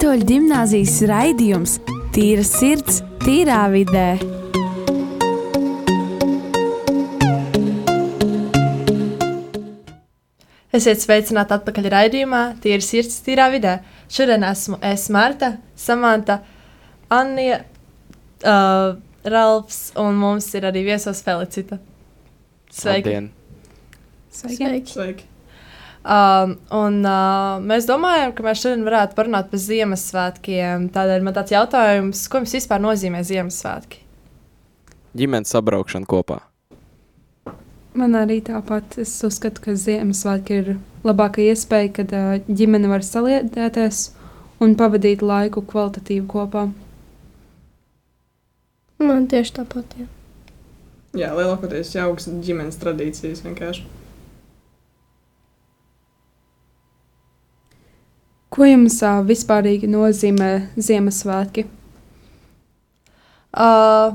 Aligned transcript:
Katoļu 0.00 0.24
gimnāzijas 0.24 0.94
raidījums 1.04 1.74
Tīra 2.14 2.40
sirds, 2.48 3.02
tīrā 3.20 3.58
vidē. 3.68 4.14
Esiet 10.72 11.04
sveicināti 11.04 11.52
atpakaļ 11.58 11.90
raidījumā, 11.92 12.40
Tīra 12.64 12.80
sirds, 12.80 13.20
tīrā 13.26 13.50
vidē. 13.52 13.74
Šodien 14.08 14.48
esmu 14.48 14.80
es, 14.88 15.04
Marta, 15.12 15.58
Samanta, 15.76 16.38
Anija, 17.12 17.66
uh, 18.40 18.94
Ralfs 19.28 19.90
un 20.00 20.16
mums 20.16 20.48
ir 20.56 20.64
arī 20.70 20.86
viesos 20.88 21.20
Felicita. 21.28 21.76
Sveiki! 22.72 23.04
Labdien. 23.04 23.28
Sveiki! 24.32 24.62
Sveiki. 24.64 24.96
Sveiki. 24.96 25.29
Um, 26.00 26.54
un, 26.72 27.02
uh, 27.04 27.58
mēs 27.60 27.84
domājam, 27.84 28.30
ka 28.32 28.44
mēs 28.46 28.62
šodien 28.62 28.86
varētu 28.86 29.16
parunāt 29.18 29.50
par 29.50 29.60
Ziemassvētkiem. 29.60 30.86
Tādēļ 30.94 31.26
man 31.26 31.36
tāds 31.36 31.52
jautājums, 31.52 32.22
ko 32.32 32.40
jums 32.40 32.54
vispār 32.56 32.80
nozīmē 32.80 33.20
Ziemassvētki? 33.28 34.00
Ģimenes 35.20 35.52
sabraukšana 35.52 36.08
kopā. 36.08 36.38
Man 38.00 38.16
arī 38.16 38.38
tāpat. 38.46 38.96
Es 39.02 39.12
uzskatu, 39.26 39.60
ka 39.66 39.76
Ziemassvētki 39.76 40.58
ir 40.62 40.72
labākā 41.04 41.44
iespēja, 41.50 41.92
kad 42.00 42.16
uh, 42.16 42.32
ģimene 42.48 42.88
var 42.88 43.04
saliedēties 43.04 44.06
un 44.64 44.78
pavadīt 44.80 45.20
laiku 45.20 45.66
kvalitatīvi 45.68 46.24
kopā. 46.32 46.70
Man 49.04 49.28
tieši 49.28 49.58
tāpat. 49.60 50.00
Jā. 50.00 50.08
Jā, 51.18 51.32
lielākoties 51.36 51.92
jauks 51.96 52.28
ģimenes 52.40 52.80
tradīcijas 52.80 53.44
vienkārši. 53.44 53.84
Ko 58.60 58.68
jums 58.68 58.98
uh, 59.00 59.22
vispārīgi 59.24 59.88
nozīmē 59.88 60.50
Ziemassvētki? 60.76 61.64
Uh, 63.56 64.12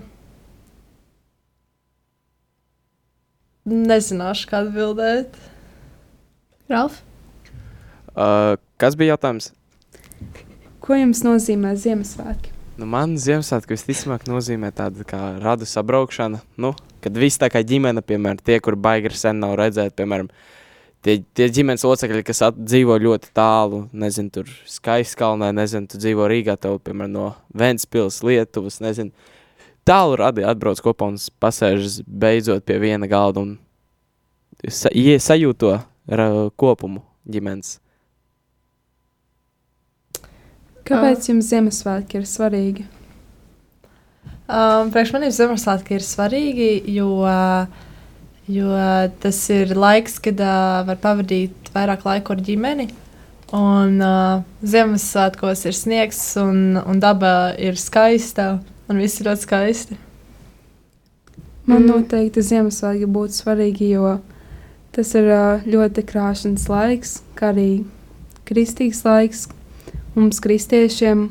nezināšu, 3.65 4.45
kā 4.51 4.61
atbildēt. 4.61 5.33
Ralf, 6.69 7.01
Uh, 8.15 8.55
kas 8.79 8.95
bija 8.95 9.11
jautājums? 9.11 9.49
Ko 10.79 10.95
jums 10.95 11.19
nozīmē 11.25 11.73
Ziemassvētki? 11.75 12.53
Nu, 12.79 12.87
man 12.87 13.17
Ziemassvētku 13.19 13.75
visticamāk 13.75 14.23
nozīmē 14.29 14.69
tāda 14.75 15.03
kā 15.07 15.19
radu 15.43 15.67
sabraukšana. 15.67 16.39
Nu, 16.55 16.71
kad 17.03 17.19
viss 17.19 17.41
tā 17.41 17.49
kā 17.51 17.59
ģimene, 17.67 17.99
piemēram, 17.99 18.39
tie, 18.39 18.61
kur 18.63 18.77
baigi 18.79 19.11
sen 19.19 19.41
nav 19.43 19.57
redzēti, 19.59 19.97
piemēram, 19.99 20.29
tie, 21.05 21.19
tie 21.37 21.47
ģimenes 21.53 21.85
locekļi, 21.85 22.23
kas 22.25 22.41
at, 22.49 22.57
dzīvo 22.57 22.97
ļoti 23.03 23.29
tālu, 23.37 23.83
nezinu, 23.93 24.31
tur 24.33 24.49
skaistkalnē, 24.69 25.51
nezinu, 25.55 25.89
tu 25.91 26.01
dzīvo 26.01 26.27
Rīgā, 26.31 26.57
tev, 26.61 26.79
piemēram, 26.85 27.13
no 27.13 27.27
Ventspils, 27.57 28.21
Lietuvas, 28.25 28.81
nezinu, 28.83 29.13
tālu 29.85 30.17
radi 30.21 30.45
atbrauc 30.47 30.81
kopā 30.81 31.11
un 31.13 31.19
pasēžas 31.41 32.01
beidzot 32.07 32.65
pie 32.65 32.79
viena 32.81 33.09
galda 33.11 33.45
un 33.45 33.55
sa, 34.65 34.89
ie- 34.89 35.21
sajūto 35.21 35.77
ra, 36.09 36.29
kopumu 36.57 37.03
ģimenes. 37.29 37.77
Kāpēc 40.85 41.31
jums 41.31 41.47
Ziemassvētki 41.49 42.19
ir 42.19 42.25
svarīgi? 42.29 42.83
Um, 44.45 44.91
Priekš 44.93 45.15
maniem 45.15 45.31
Ziemassvētki 45.33 45.95
ir 45.97 46.03
svarīgi, 46.05 46.67
jo, 46.93 47.07
jo 48.47 48.69
tas 49.21 49.39
ir 49.53 49.73
laiks, 49.77 50.19
kad 50.21 50.39
uh, 50.43 50.83
var 50.87 50.99
pavadīt 51.01 51.71
vairāk 51.73 52.05
laika 52.05 52.35
ar 52.35 52.43
ģimeni. 52.45 52.87
Un 53.55 53.99
uh, 54.01 54.41
Ziemassvētkos 54.65 55.65
ir 55.69 55.77
sniegs, 55.77 56.21
un, 56.41 56.79
un 56.81 56.99
daba 57.01 57.53
ir 57.61 57.77
skaista, 57.79 58.55
un 58.89 59.01
viss 59.01 59.21
ir 59.21 59.29
ļoti 59.29 59.47
skaisti. 59.47 59.97
Man 61.65 61.81
Mm. 61.81 61.89
noteikti 61.89 62.41
Ziemassvētki 62.45 63.07
būtu 63.09 63.41
svarīgi, 63.41 63.89
jo 63.97 64.19
tas 64.93 65.15
ir 65.17 65.29
ā, 65.33 65.61
ļoti 65.65 66.03
krāšņs 66.05 66.67
laiks, 66.69 67.21
kā 67.35 67.49
arī 67.53 67.85
kristīgs 68.45 69.01
laiks 69.05 69.47
mums, 70.15 70.39
kristiešiem. 70.39 71.29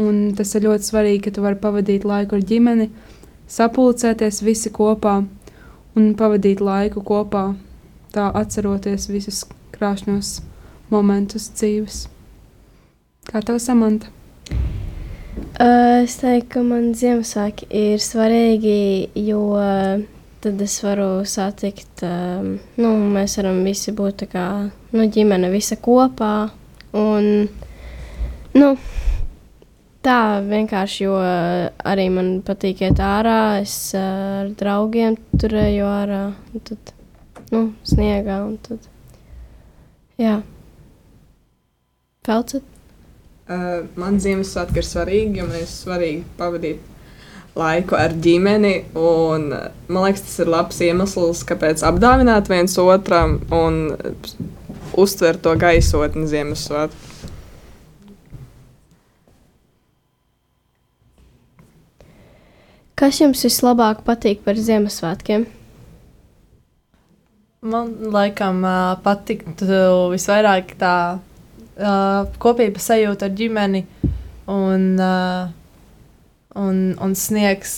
Un 0.00 0.34
tas 0.36 0.54
ir 0.54 0.64
ļoti 0.64 0.84
svarīgi, 0.84 1.22
ka 1.24 1.30
tu 1.30 1.42
vari 1.44 1.56
pavadīt 1.60 2.04
laiku 2.04 2.36
ar 2.36 2.44
ģimeni, 2.44 2.90
sapulcēties 3.48 4.40
visi 4.44 4.70
kopā 4.72 5.24
un 5.98 6.14
pavadīt 6.18 6.62
laiku 6.62 7.02
kopā, 7.06 7.50
tā 8.14 8.30
atceroties 8.42 9.08
visus 9.10 9.44
krāšņos 9.74 10.38
momentus 10.90 11.50
dzīves. 11.54 12.06
Kā 13.30 13.42
tev 13.46 13.60
samanta? 13.62 14.10
uh, 15.60 16.02
es 16.04 16.16
teiktu, 16.20 16.48
ka 16.54 16.62
man 16.64 16.90
Ziemassvētki 16.96 17.68
ir 17.76 18.02
svarīgi, 18.02 19.10
jo 19.26 19.42
uh, 19.56 20.02
tad 20.40 20.62
es 20.64 20.78
varu 20.84 21.24
satikt, 21.28 22.04
um, 22.06 22.54
nu, 22.80 22.94
mēs 23.14 23.36
varam 23.40 23.60
visi 23.66 23.94
būt 23.96 24.22
tā 24.24 24.30
kā 24.32 24.46
nu, 24.94 25.04
ģimene, 25.04 25.50
visa 25.52 25.78
kopā. 25.80 26.50
Un, 26.96 27.46
nu, 28.56 28.70
tā 30.04 30.20
vienkārši, 30.44 31.02
jo 31.04 31.16
uh, 31.18 31.68
arī 31.86 32.06
man 32.12 32.30
patīk 32.46 32.84
iet 32.86 33.00
ārā, 33.04 33.60
es 33.62 33.92
uh, 33.96 34.42
ar 34.42 34.52
draugiem 34.60 35.18
turēju 35.40 35.88
ārā, 35.88 36.22
un 36.54 36.64
tad, 36.66 36.94
nu, 37.52 37.64
sniegā, 37.88 38.40
un 38.46 38.56
tad, 38.64 38.86
jā. 40.20 40.40
Felcet? 42.26 42.64
Uh, 43.50 43.82
man 43.98 44.20
Ziemassvētki 44.22 44.78
ir 44.78 44.86
svarīgi, 44.86 45.40
jo 45.40 45.48
man 45.48 45.58
ir 45.58 45.68
svarīgi 45.68 46.24
pavadīt 46.38 46.86
laiku 47.58 47.96
ar 47.98 48.14
ģimeni. 48.14 48.74
Un, 48.94 49.48
uh, 49.56 49.68
man 49.90 50.06
liekas, 50.06 50.22
tas 50.28 50.38
ir 50.44 50.52
labs 50.52 50.80
iemesls, 50.86 51.42
kāpēc 51.48 51.82
apdāvināt 51.88 52.50
viens 52.52 52.76
otram 52.78 53.40
un 53.50 53.82
uztvert 55.00 55.42
to 55.42 55.56
gaisotni 55.58 56.28
Ziemassvētku. 56.30 57.09
Kas 63.00 63.16
jums 63.16 63.40
vislabāk 63.46 64.02
patīk 64.04 64.42
par 64.44 64.58
Ziemassvētkiem? 64.60 65.46
Man 67.64 67.94
laikam 68.12 68.58
uh, 68.60 68.98
patiktu 69.00 69.78
visvairāk 70.12 70.74
tā 70.80 70.96
uh, 71.16 72.28
kopības 72.44 72.90
sajūta 72.90 73.30
ar 73.30 73.34
ģimeni 73.38 73.86
un, 74.52 74.84
uh, 75.00 75.48
un, 76.60 76.84
un 77.00 77.16
sniegs, 77.16 77.72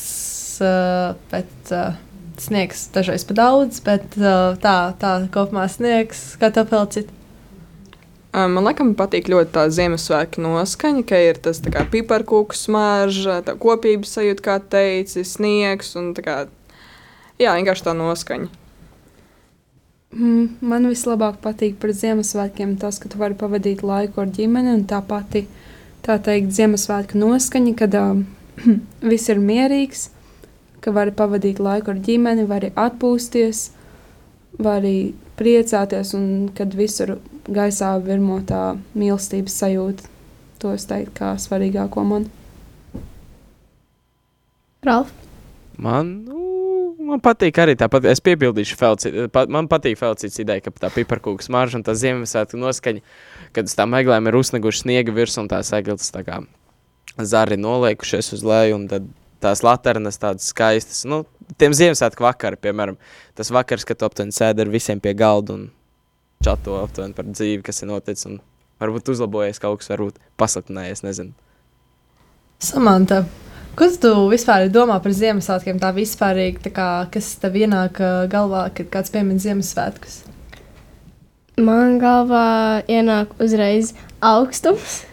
uh, 0.59 1.15
bet 1.31 1.71
uh, 1.71 1.95
sniegs 2.43 2.89
dažreiz 2.91 3.23
pa 3.29 3.39
daudz, 3.39 3.79
bet 3.87 4.19
uh, 4.19 4.59
tā, 4.59 4.77
tā 4.99 5.17
kopumā 5.31 5.69
sniegs, 5.71 6.33
kā 6.43 6.51
tev 6.51 6.67
pelcīt. 6.75 7.15
Man 8.33 8.65
liekas, 8.65 8.95
patīk 8.97 9.27
ļoti 9.29 9.53
tā 9.53 9.67
Ziemassvētku 9.69 10.41
noskaņa, 10.41 11.03
ka 11.05 11.19
ir 11.21 11.37
tas 11.45 11.59
piparkūku 11.93 12.57
smarža, 12.57 13.43
tā 13.45 13.53
kopības 13.61 14.15
sajūta, 14.17 14.45
kā 14.47 14.55
teici, 14.73 15.21
sniegs 15.29 15.93
un 16.01 16.15
tā 16.17 16.25
kā, 16.25 16.37
jā, 17.37 17.53
vienkārši 17.53 17.85
tā 17.85 17.93
noskaņa. 17.99 18.49
Mm, 20.17 20.47
Man 20.65 20.89
vislabāk 20.89 21.43
patīk 21.45 21.77
par 21.81 21.93
Ziemassvētkiem 21.97 22.79
tas, 22.81 22.97
ka 23.01 23.11
tu 23.13 23.21
vari 23.21 23.37
pavadīt 23.37 23.85
laiku 23.85 24.25
ar 24.25 24.33
ģimeni 24.33 24.79
un 24.79 24.87
tā 24.89 25.03
pati, 25.05 25.45
tā 26.05 26.17
teikt, 26.17 26.55
Ziemassvētku 26.57 27.21
noskaņa, 27.21 27.75
kad 27.77 27.99
uh, 28.01 28.25
viss 29.13 29.29
ir 29.29 29.45
mierīgs, 29.45 30.07
ka 30.81 30.93
vari 30.97 31.13
pavadīt 31.17 31.61
laiku 31.61 31.93
ar 31.93 32.01
ģimeni, 32.09 32.49
vari 32.49 32.73
atpūsties, 32.81 33.67
vari 34.57 35.13
priecāties 35.37 36.17
un 36.17 36.27
kad 36.57 36.73
visur 36.77 37.19
gaisā 37.49 37.95
virmo 38.03 38.39
tā 38.47 38.77
mīlestības 38.95 39.57
sajūta. 39.63 40.11
To 40.63 40.73
es 40.77 40.87
teiktu 40.87 41.17
kā 41.19 41.33
svarīgāko 41.43 42.05
man. 42.07 42.29
Ralf? 44.87 45.11
Man, 45.83 46.11
nu, 46.27 46.43
man 47.09 47.23
patīk 47.23 47.59
arī 47.63 47.75
tāpat. 47.79 48.07
Es 48.13 48.23
piebildīšu, 48.23 48.77
Felci, 48.79 49.13
pa, 49.35 49.45
man 49.51 49.69
patīk 49.71 49.99
Felcīts 49.99 50.39
ideja, 50.43 50.63
ka 50.63 50.75
tā 50.85 50.93
piparkūka 50.95 51.47
smarža 51.47 51.81
un 51.81 51.87
tā 51.87 51.97
Ziemassvētku 51.99 52.61
noskaņa, 52.61 53.03
kad 53.57 53.71
uz 53.71 53.77
tām 53.79 53.97
eglēm 53.99 54.31
ir 54.31 54.39
uzsneguši 54.39 54.85
sniega 54.85 55.15
virs 55.15 55.39
un 55.41 55.51
tās 55.51 55.73
eglis 55.75 56.13
tā 56.15 56.23
kā 56.27 56.43
zari 57.19 57.59
noliekušies 57.61 58.33
uz 58.37 58.47
leju 58.47 58.79
un 58.79 58.89
tad 58.91 59.09
tās 59.43 59.65
laternas 59.67 60.21
tādas 60.23 60.47
skaistas. 60.53 61.03
Nu, 61.09 61.25
tiem 61.59 61.75
Ziemassvētku 61.77 62.23
vakari, 62.23 62.61
piemēram, 62.63 62.99
tas 63.39 63.51
vakars, 63.55 63.87
kad 63.89 63.99
tu 63.99 64.07
aptuveni 64.07 64.35
sēdi 64.35 64.63
ar 64.63 64.71
visiem 64.71 65.03
pie 65.03 65.17
galda 65.19 65.59
un 65.59 65.71
čato 66.45 66.79
aptuveni 66.83 67.17
par 67.17 67.29
dzīvi, 67.29 67.63
kas 67.67 67.83
ir 67.83 67.91
noticis 67.93 68.29
un 68.31 68.41
varbūt 68.83 69.13
uzlabojies 69.15 69.63
kaut 69.63 69.83
kas, 69.83 69.93
varbūt 69.93 70.19
pasliktinājies, 70.41 71.05
nezinu. 71.07 71.33
Samanta, 72.63 73.23
ko 73.79 73.89
tu 74.03 74.13
vispār 74.31 74.69
domā 74.73 74.99
par 75.03 75.15
Ziemassvētkiem? 75.19 75.81
Tā 75.83 75.93
vispārīgi, 75.97 76.65
tā 76.67 76.75
kā, 76.75 76.91
kas 77.15 77.33
tev 77.43 77.59
ienāk 77.59 78.03
ā, 78.03 78.13
galvā, 78.31 78.69
kad 78.75 78.91
kāds 78.93 79.15
piemin 79.15 79.43
Ziemassvētkus? 79.43 80.21
Man 81.63 81.99
galvā 82.03 82.83
ienāk 82.91 83.35
uzreiz 83.43 83.93
augstums, 84.23 85.03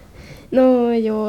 Nu, 0.52 0.90
jo 0.98 1.28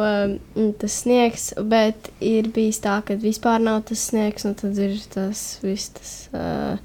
mm, 0.56 0.72
tas 0.80 0.94
sniegs, 1.02 1.50
bet 1.68 2.08
ir 2.24 2.48
bijis 2.54 2.80
tā, 2.80 3.02
ka 3.04 3.18
vispār 3.20 3.60
nav 3.60 3.82
tas 3.90 4.06
sniegs, 4.08 4.46
un 4.48 4.54
tad 4.56 4.78
ir 4.80 4.94
tas 5.12 5.42
viss. 5.60 5.92
Tas, 5.92 6.12
uh, 6.32 6.78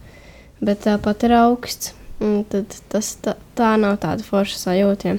bet 0.59 0.83
tāpat 0.83 1.23
ir 1.29 1.35
augsts. 1.37 1.93
Un 2.23 2.43
tad 2.47 2.71
tas 2.91 3.13
tā, 3.23 3.35
tā 3.57 3.75
nav 3.81 3.97
tāda 4.03 4.23
forša 4.23 4.59
sajūta. 4.61 5.17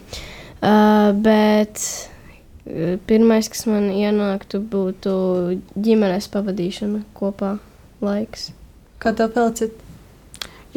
Uh, 0.56 1.10
bet 1.20 1.82
uh, 1.82 2.96
pirmais, 3.08 3.50
kas 3.52 3.66
man 3.68 3.90
ienāktu, 3.92 4.62
būtu 4.72 5.16
ģimenes 5.76 6.30
pavadīšana 6.32 7.02
kopā 7.16 7.56
laiks. 8.04 8.50
Kā 9.02 9.12
tev 9.16 9.34
pēcīt? 9.34 9.82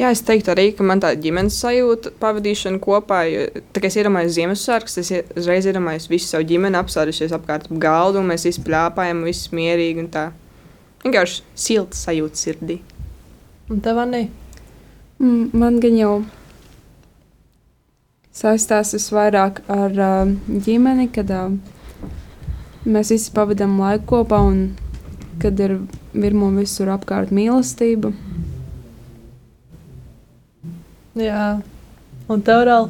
Jā, 0.00 0.08
es 0.14 0.22
teiktu 0.24 0.48
arī, 0.52 0.70
ka 0.72 0.84
man 0.86 1.00
tā 1.02 1.10
ģimenes 1.20 1.58
sajūta 1.60 2.14
pavadīšana 2.22 2.80
kopā, 2.80 3.18
jo 3.28 3.62
tā 3.74 3.82
kā 3.82 3.88
es 3.90 3.98
iedomājos 4.00 4.32
Ziemassvētkus, 4.38 4.94
es 5.02 5.10
uzreiz 5.36 5.68
iedomājos 5.68 6.08
visu 6.08 6.30
savu 6.30 6.46
ģimeni 6.48 6.78
apsēdušies 6.80 7.34
apkārt 7.36 7.68
ap 7.68 7.80
galdu, 7.82 8.22
un 8.22 8.30
mēs 8.32 8.46
visi 8.48 8.64
plēpājam, 8.64 9.20
viss 9.28 9.50
mierīgi 9.52 10.04
un 10.04 10.08
tā. 10.14 10.30
Vienkārši 11.04 11.44
silta 11.52 12.00
sajūta 12.00 12.40
sirdī. 12.40 12.78
Un 13.68 13.84
tev, 13.84 14.00
Anī? 14.00 14.22
Mm, 15.20 15.50
Man 15.52 15.74
gan 15.84 15.96
jau 15.98 16.12
saistās 18.32 18.94
visvairāk 18.94 19.58
ar 19.68 19.98
uh, 20.00 20.30
ģimeni, 20.64 21.10
kad 21.12 21.28
uh, 21.36 21.50
mēs 22.88 23.10
visi 23.12 23.32
pavadām 23.36 23.74
laiku 23.82 24.06
kopā 24.14 24.38
un 24.48 24.62
kad 25.42 25.60
ir 25.60 25.74
virmo 26.14 26.48
visur 26.54 26.88
apkārt 26.94 27.34
mīlestība. 27.36 28.14
Jā. 31.20 31.60
Un 32.30 32.44
tev, 32.46 32.62
Rāl? 32.70 32.88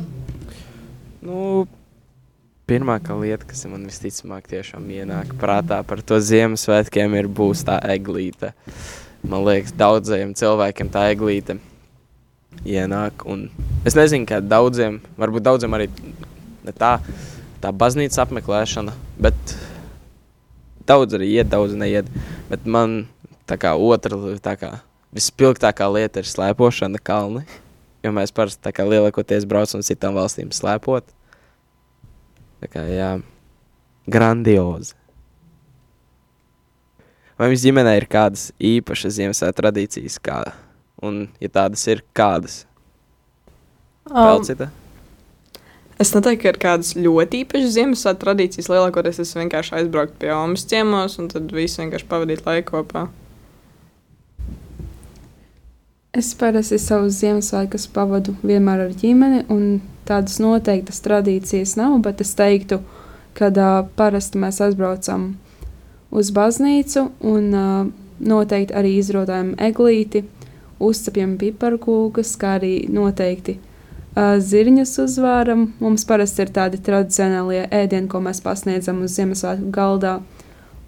Nu, 1.26 1.64
pirmā 2.70 3.00
lieta, 3.24 3.48
kas 3.48 3.64
man 3.66 3.88
visticamāk 3.88 4.46
tiešām 4.52 4.86
ienāk 4.86 5.34
prātā 5.40 5.80
par 5.82 6.04
to 6.06 6.20
Ziemassvētkiem, 6.22 7.18
ir 7.18 7.26
būs 7.26 7.64
tā 7.66 7.80
eglīte. 7.96 8.52
Man 9.26 9.42
liekas, 9.48 9.74
daudziem 9.74 10.36
cilvēkiem 10.38 10.94
tā 10.94 11.08
eglīte 11.16 11.58
ienāk. 12.64 13.25
Un 13.29 13.49
es 13.87 13.97
nezinu, 13.99 14.29
kā 14.29 14.41
daudziem, 14.44 15.00
varbūt 15.20 15.47
daudziem 15.47 15.76
arī 15.76 15.88
tā, 16.76 16.99
tā 17.62 17.73
baznīcas 17.73 18.20
apmeklēšana, 18.25 18.94
bet 19.23 19.56
daudz 20.88 21.17
arī 21.19 21.31
iet, 21.37 21.50
daudz 21.52 21.76
neiet. 21.79 22.11
Bet 22.50 22.67
man 22.67 23.05
tā 23.49 23.58
kā 23.61 23.75
otra, 23.79 24.19
tā 24.43 24.56
kā 24.61 24.76
vispilgtākā 25.14 25.88
lieta 25.93 26.23
ir 26.23 26.31
slēpošana 26.31 27.02
kalni. 27.02 27.44
Jo 28.00 28.14
mēs 28.17 28.32
parasti 28.32 28.62
tā 28.64 28.73
kā 28.73 28.87
lielākoties 28.88 29.44
braucam 29.49 29.82
uz 29.82 29.91
citām 29.91 30.17
valstīm 30.17 30.52
slēpot. 30.56 31.05
Tā 32.61 32.69
kā 32.73 32.85
jā, 32.88 33.11
grandiozi. 34.08 34.97
Vai 37.41 37.49
jums 37.49 37.62
ģimenē 37.64 37.94
ir 37.97 38.05
kādas 38.11 38.50
īpašas 38.61 39.14
Ziemassvētku 39.17 39.56
tradīcijas? 39.62 40.19
Kā? 40.20 40.43
Un, 41.05 41.25
ja 41.41 41.49
tādas 41.52 41.87
ir, 41.88 42.02
kādas? 42.17 42.64
Um, 44.11 44.19
Pelcita? 44.19 44.70
Es 46.00 46.14
neteiktu, 46.17 46.43
ka 46.43 46.52
ir 46.52 46.58
kādas 46.61 46.94
ļoti 46.97 47.43
īpašas 47.44 47.75
Ziemassvētku 47.76 48.25
tradīcijas. 48.25 48.69
Lielākoties 48.73 49.20
es 49.20 49.35
vienkārši 49.37 49.75
aizbrauktu 49.81 50.17
pie 50.23 50.31
Omas 50.32 50.64
ciemos, 50.69 51.19
un 51.20 51.29
tad 51.32 51.52
visi 51.52 51.82
vienkārši 51.82 52.08
pavadītu 52.08 52.47
laiku 52.49 52.79
kopā. 52.79 53.02
Es 56.17 56.32
parasti 56.35 56.81
savus 56.81 57.20
Ziemassvētkus 57.20 57.85
pavadu 57.94 58.32
vienmēr 58.41 58.87
ar 58.88 58.97
ģimeni, 58.97 59.44
un 59.52 59.82
tādas 60.08 60.41
noteiktas 60.43 61.05
tradīcijas 61.05 61.76
nav, 61.79 62.00
bet 62.02 62.25
es 62.25 62.32
teiktu, 62.38 62.81
ka 63.37 63.52
uh, 63.52 63.85
parasti 63.97 64.41
mēs 64.43 64.58
aizbraucam 64.64 65.35
uz 66.11 66.32
baznīcu 66.35 67.06
un 67.20 67.52
uh, 67.55 67.93
noteikti 68.19 68.75
arī 68.75 68.97
izrotājam 68.99 69.52
eglīti, 69.69 70.25
uzcepjam 70.80 71.36
piparkūkas, 71.40 72.36
kā 72.40 72.56
arī 72.58 72.74
noteikti 72.90 73.58
zirņus 74.16 74.96
uzvāram. 75.04 75.68
Mums 75.80 76.04
parasti 76.08 76.44
ir 76.44 76.52
tādi 76.54 76.80
tradicionālie 76.82 77.66
ēdieni, 77.70 78.08
ko 78.10 78.20
mēs 78.24 78.42
pasniedzam 78.44 79.02
uz 79.04 79.14
Ziemassvētku 79.18 79.70
galdā. 79.74 80.18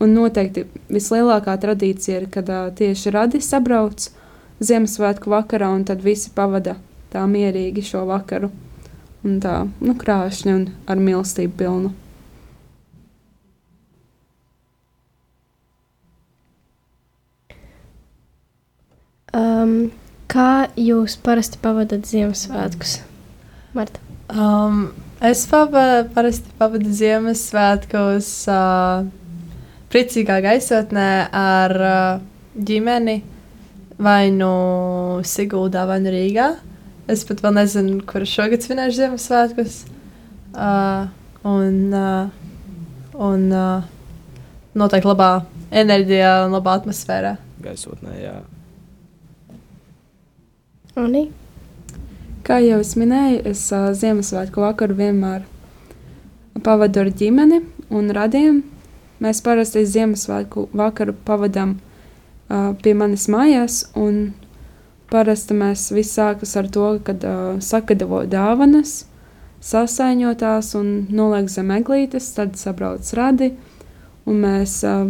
Un 0.02 0.16
noteikti 0.16 0.66
vislielākā 0.90 1.54
tradīcija 1.62 2.22
ir, 2.22 2.28
kad 2.32 2.50
tieši 2.78 3.14
radi 3.14 3.40
sabrauc 3.44 4.08
Ziemassvētku 4.62 5.30
vakarā, 5.30 5.70
un 5.74 5.84
tad 5.86 6.02
visi 6.02 6.32
pavada 6.34 6.76
tā 7.12 7.22
mierīgi 7.28 7.84
šo 7.86 8.06
vakaru. 8.08 8.50
Un 9.22 9.38
tā, 9.42 9.62
nu, 9.78 9.94
krāšņi 9.94 10.54
un 10.54 10.64
ar 10.90 10.98
mīlestību 10.98 11.54
pilnu. 11.60 11.92
Um, 19.36 19.90
kā 20.30 20.68
jūs 20.76 21.16
parasti 21.24 21.60
pavadat 21.62 22.04
Ziemassvētkus? 22.08 22.98
Marta. 23.76 24.02
Um, 24.32 24.90
es 25.24 25.44
pava, 25.48 26.04
parasti 26.12 26.52
pavadu 26.60 26.92
Ziemassvētkos 26.96 28.28
uh, 28.52 29.06
priecīgā 29.92 30.40
gaisotnē 30.44 31.08
ar 31.36 31.76
uh, 31.78 32.20
ģimeni 32.56 33.22
vai 34.02 34.28
nu 34.34 34.52
Siguldā, 35.24 35.86
vai 35.88 36.00
nu 36.04 36.12
Rīgā. 36.12 36.52
Es 37.12 37.24
pat 37.28 37.42
vēl 37.44 37.56
nezinu, 37.60 37.98
kur 38.08 38.24
šogad 38.28 38.64
svinēšu 38.64 39.00
Ziemassvētkus. 39.00 39.82
Uh, 40.52 41.08
un 41.48 41.92
uh, 41.96 42.42
un 43.18 43.48
uh, 43.52 43.84
noteikti 44.78 45.08
labā 45.08 45.30
enerģijā 45.72 46.32
un 46.46 46.56
labā 46.56 46.78
atmosfērā. 46.80 47.36
Gaisotnē, 47.62 48.16
jā. 48.20 48.34
Anī? 50.92 51.30
Kā 52.44 52.58
jau 52.60 52.82
es 52.82 52.90
minēju, 53.00 53.38
es 53.48 53.60
uh, 53.72 53.94
Ziemassvētku 53.96 54.60
vakaru 54.60 54.96
vienmēr 54.98 55.46
pavadu 56.60 57.00
ar 57.00 57.08
ģimeni 57.16 57.62
un 57.88 58.10
radiem. 58.12 58.58
Mēs 59.24 59.40
parasti 59.40 59.86
Ziemassvētku 59.88 60.66
vakaru 60.76 61.14
pavadām 61.24 61.78
uh, 61.78 62.74
pie 62.84 62.92
manis 62.92 63.24
mājās, 63.32 63.86
un 63.96 64.34
parasti 65.08 65.56
mēs 65.56 65.86
visi 65.96 66.18
sākas 66.18 66.52
ar 66.60 66.68
to, 66.68 66.90
kad 67.08 67.24
uh, 67.24 67.56
sagatavo 67.64 68.26
dāvanas, 68.28 69.06
sasaiņotās 69.64 70.74
un 70.76 70.94
noliek 71.08 71.48
zem 71.48 71.72
eglītes, 71.72 72.34
tad 72.36 72.60
sabrauc 72.60 73.14
radi, 73.16 73.54
un 74.28 74.44
mēs 74.44 74.82
uh, 74.84 75.08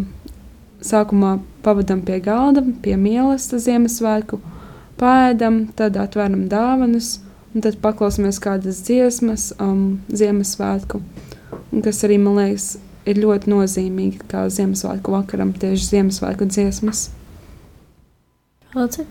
sākumā 0.79 1.41
pavadām 1.67 2.07
pie 2.07 2.23
galda, 2.23 2.63
pie 2.87 2.95
mīlestības 2.95 3.67
Ziemassvētku, 3.67 4.45
pēdam, 5.03 5.67
tad 5.77 5.99
atveram 6.01 6.47
dāvanas, 6.53 7.17
un 7.53 7.65
tad 7.65 7.81
paklausāmies 7.83 8.39
kādas 8.43 8.81
dziesmas, 8.87 9.51
um, 9.61 10.01
Ziemassvētku, 10.15 11.03
un 11.73 11.85
kas 11.85 12.03
arī, 12.07 12.21
man 12.23 12.39
liekas, 12.39 12.77
ir 13.09 13.19
ļoti 13.23 13.51
nozīmīgi, 13.51 14.23
kā 14.31 14.47
Ziemassvētku 14.53 15.15
vakaram 15.15 15.53
tieši 15.59 15.91
Ziemassvētku 15.97 16.49
dziesmas. 16.51 17.11
Lūdzu. 18.73 19.05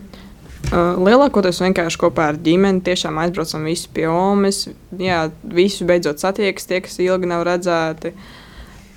Uh, 0.72 0.96
lielākoties 1.04 1.58
vienkārši 1.60 1.98
kopā 2.00 2.30
ar 2.32 2.38
ģimeni 2.40 2.80
tiešām 2.86 3.18
aizbraucam 3.20 3.66
visi 3.68 3.90
pie 3.92 4.06
Omas. 4.08 4.64
Jā, 4.96 5.26
visu 5.44 5.84
beidzot 5.84 6.22
satiekas 6.22 6.68
tie, 6.70 6.80
kas 6.80 6.96
ilgi 7.02 7.28
nav 7.28 7.44
redzēti. 7.46 8.14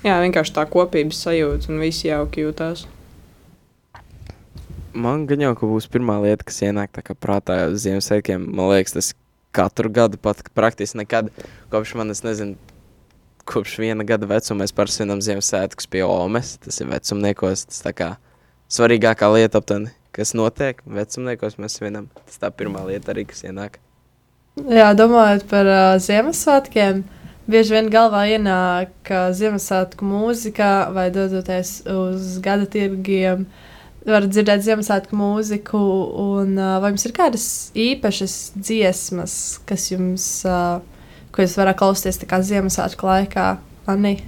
Jā, 0.06 0.20
vienkārši 0.24 0.56
tā 0.56 0.64
kopības 0.70 1.26
sajūta 1.26 1.74
un 1.74 1.82
visi 1.84 2.08
jauki 2.08 2.46
jūtās. 2.46 2.86
Man 4.96 5.26
gan 5.28 5.42
jau, 5.44 5.52
ka 5.60 5.68
būs 5.68 5.90
pirmā 5.92 6.16
lieta, 6.24 6.46
kas 6.48 6.62
ienāk 6.64 6.96
prātā 7.20 7.66
uz 7.68 7.84
Ziemassvētkiem. 7.84 8.46
Man 8.56 8.72
liekas, 8.72 8.96
tas 8.96 9.12
katru 9.56 9.92
gadu, 9.92 10.20
pat 10.22 10.40
praktiski 10.56 11.02
nekad, 11.02 11.32
kopš 11.72 11.96
man, 12.00 12.14
es 12.14 12.24
nezinu, 12.24 12.56
kopš 13.48 13.78
viena 13.84 14.06
gada 14.08 14.28
vecuma 14.30 14.64
mēs 14.64 14.74
pārsvinam 14.76 15.22
Ziemassvētkus 15.24 15.90
pie 15.92 16.06
Omes. 16.08 16.56
Tas 16.64 16.80
ir 16.80 16.90
vecumniekos, 16.92 17.68
tas 17.72 17.84
tā 17.84 17.94
kā 17.96 18.10
svarīgākā 18.72 19.30
lieta 19.36 19.62
aptuveni, 19.62 19.92
kas 20.16 20.34
notiek. 20.38 20.80
Vecumniekos 20.88 21.60
mēs 21.62 21.78
svinam. 21.80 22.10
Tas 22.24 22.40
tā 22.42 22.52
pirmā 22.56 22.86
lieta 22.88 23.14
arī, 23.14 23.28
kas 23.30 23.46
ienāk. 23.46 23.82
Jā, 24.56 24.94
domājot 24.96 25.46
par 25.52 25.68
uh, 25.68 25.84
Ziemassvētkiem, 26.00 27.04
bieži 27.52 27.76
vien 27.76 27.92
galvā 27.92 28.24
ienāk 28.32 29.12
uh, 29.12 29.28
Ziemassvētku 29.36 30.08
mūzika 30.08 30.94
vai 30.96 31.10
dodoties 31.12 31.82
uz 31.92 32.38
gada 32.44 32.64
tirgiem. 32.72 33.50
Var 34.06 34.28
dzirdēt 34.30 34.62
Ziemassvētku 34.62 35.18
mūziku, 35.18 35.80
un 36.22 36.54
uh, 36.60 36.76
vai 36.82 36.92
jums 36.92 37.08
ir 37.08 37.14
kādas 37.16 37.46
īpašas 37.74 38.36
dziesmas, 38.54 39.34
kas 39.66 39.88
jums, 39.90 40.28
uh, 40.46 40.78
ko 41.34 41.42
jūs 41.42 41.56
varat 41.58 41.80
klausīties 41.80 42.22
tā 42.22 42.30
kā 42.30 42.40
Ziemassvētku 42.46 43.10
laikā, 43.10 43.48
Anī? 43.90 44.20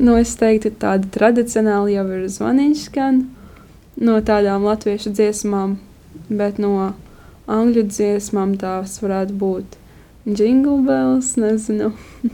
Nu, 0.00 0.14
es 0.16 0.32
teiktu, 0.40 0.72
tāda 0.80 1.10
tradicionāli 1.12 1.98
jau 1.98 2.06
ir 2.16 2.24
zvaniņš 2.32 2.86
skan 2.88 3.20
no 4.00 4.16
tādām 4.24 4.64
latviešu 4.64 5.12
dziesmām, 5.12 5.76
bet 6.32 6.56
no 6.62 6.94
angļu 7.50 7.84
dziesmām 7.90 8.56
tās 8.62 8.96
varētu 9.04 9.36
būt 9.42 9.76
jingle 10.24 10.80
bells, 10.86 11.34
nezinu. 11.36 11.92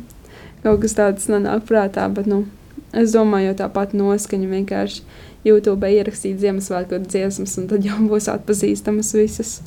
kaut 0.67 0.83
kas 0.83 0.97
tāds 0.99 1.26
nenāk 1.31 1.67
prātā, 1.69 2.07
bet, 2.12 2.26
nu, 2.31 2.45
es 2.93 3.14
domāju, 3.14 3.50
jau 3.50 3.57
tāpat 3.64 3.97
noskaņa 3.97 4.52
vienkārši 4.52 5.02
YouTube 5.47 5.88
ierakstīt 5.90 6.38
Ziemassvētku 6.43 7.00
dziesmas, 7.07 7.57
un 7.61 7.66
tad 7.71 7.87
jau 7.87 7.99
būs 8.11 8.28
atpazīstamas 8.33 9.14
visas. 9.16 9.59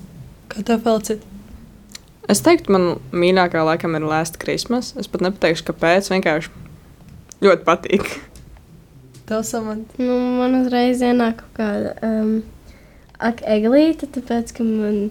Kā 0.52 0.64
tev 0.66 0.84
felicit? 0.86 1.26
Es 2.30 2.44
teiktu, 2.46 2.74
man 2.76 3.00
mīļākā 3.10 3.64
laikam 3.66 3.96
ir 3.98 4.06
Last 4.06 4.38
Christmas. 4.42 4.92
Es 5.02 5.10
pat 5.10 5.24
nepateikšu, 5.26 5.66
kāpēc. 5.72 6.12
Vienkārši 6.14 6.52
ļoti 7.42 7.66
patīk. 7.66 8.12
Tev 9.30 9.42
samant. 9.48 9.98
Nu, 10.02 10.18
man 10.38 10.60
uzreiz 10.60 11.02
ienāk 11.06 11.42
kaut 11.42 11.58
kāda 11.58 11.96
um, 12.06 12.36
ak, 13.18 13.42
eglīte, 13.50 14.10
tāpēc, 14.14 14.54
ka 14.58 14.66
man, 14.66 15.10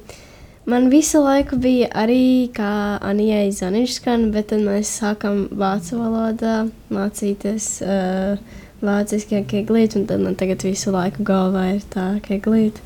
man 0.69 0.91
visu 0.93 1.23
laiku 1.25 1.57
bija 1.57 1.89
arī 1.97 2.49
kā 2.53 2.99
Anijai 3.05 3.49
Zaniškan, 3.55 4.29
bet 4.35 4.51
tad 4.53 4.65
mēs 4.67 4.91
sākam 5.01 5.47
vācu 5.49 6.01
valodā 6.01 6.57
mācīties 6.93 7.69
uh, 7.87 8.59
vāciski 8.85 9.41
ak, 9.41 9.55
eglīte, 9.63 9.99
un 9.99 10.07
tad 10.11 10.23
man 10.25 10.37
tagad 10.39 10.67
visu 10.67 10.93
laiku 10.95 11.25
galvā 11.27 11.65
ir 11.77 11.87
tā 11.89 12.11
ak, 12.19 12.29
eglīte. 12.37 12.85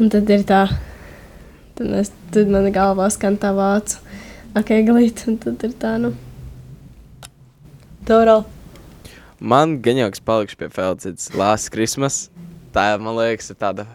Un 0.00 0.10
tad 0.10 0.30
ir 0.34 0.42
tā, 0.48 0.64
tad, 1.78 1.86
mēs, 1.86 2.10
tad 2.34 2.50
man 2.50 2.66
galvā 2.74 3.06
skan 3.14 3.38
tā 3.40 3.52
vācu 3.54 4.02
ak, 4.58 4.74
eglīte, 4.74 5.28
un 5.30 5.38
tad 5.42 5.62
ir 5.68 5.78
tā, 5.78 5.94
nu. 6.02 6.12
Vēl. 8.08 8.42
Man 9.42 9.78
gaņoks 9.82 10.22
palikšu 10.26 10.58
pie 10.58 10.68
Felicits 10.74 11.30
Last 11.38 11.70
Christmas. 11.74 12.24
Tā, 12.74 12.96
man 12.98 13.14
liekas, 13.14 13.52
ir 13.52 13.58
tāda 13.62 13.86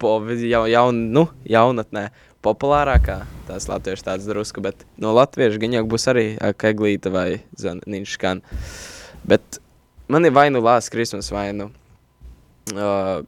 po, 0.00 0.16
jau, 0.34 0.64
jaun, 0.70 0.98
nu, 1.14 1.28
jaunatnē 1.46 2.08
populārākā. 2.44 3.22
Tās 3.48 3.66
latviešu 3.70 4.06
tāds 4.06 4.28
drusku, 4.28 4.62
bet 4.64 4.84
no 5.00 5.12
latviešu 5.16 5.60
gaņok 5.62 5.90
būs 5.90 6.06
arī 6.12 6.26
Keglīta 6.60 7.12
vai 7.12 7.42
Zaniņškan. 7.60 8.42
Bet 9.28 9.60
man 10.08 10.28
ir 10.28 10.34
vai 10.36 10.48
nu 10.52 10.62
Last 10.64 10.92
Christmas, 10.94 11.30
vai 11.34 11.50
nu 11.56 11.70
uh, 12.74 13.20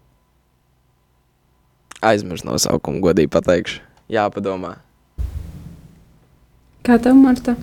aizmirst 2.03 2.47
nosaukumu, 2.49 3.03
godīgi 3.05 3.31
pateikšu. 3.33 3.83
Jāpadomā. 4.13 4.77
Kā 6.83 6.99
tev, 6.99 7.15
Marta? 7.17 7.55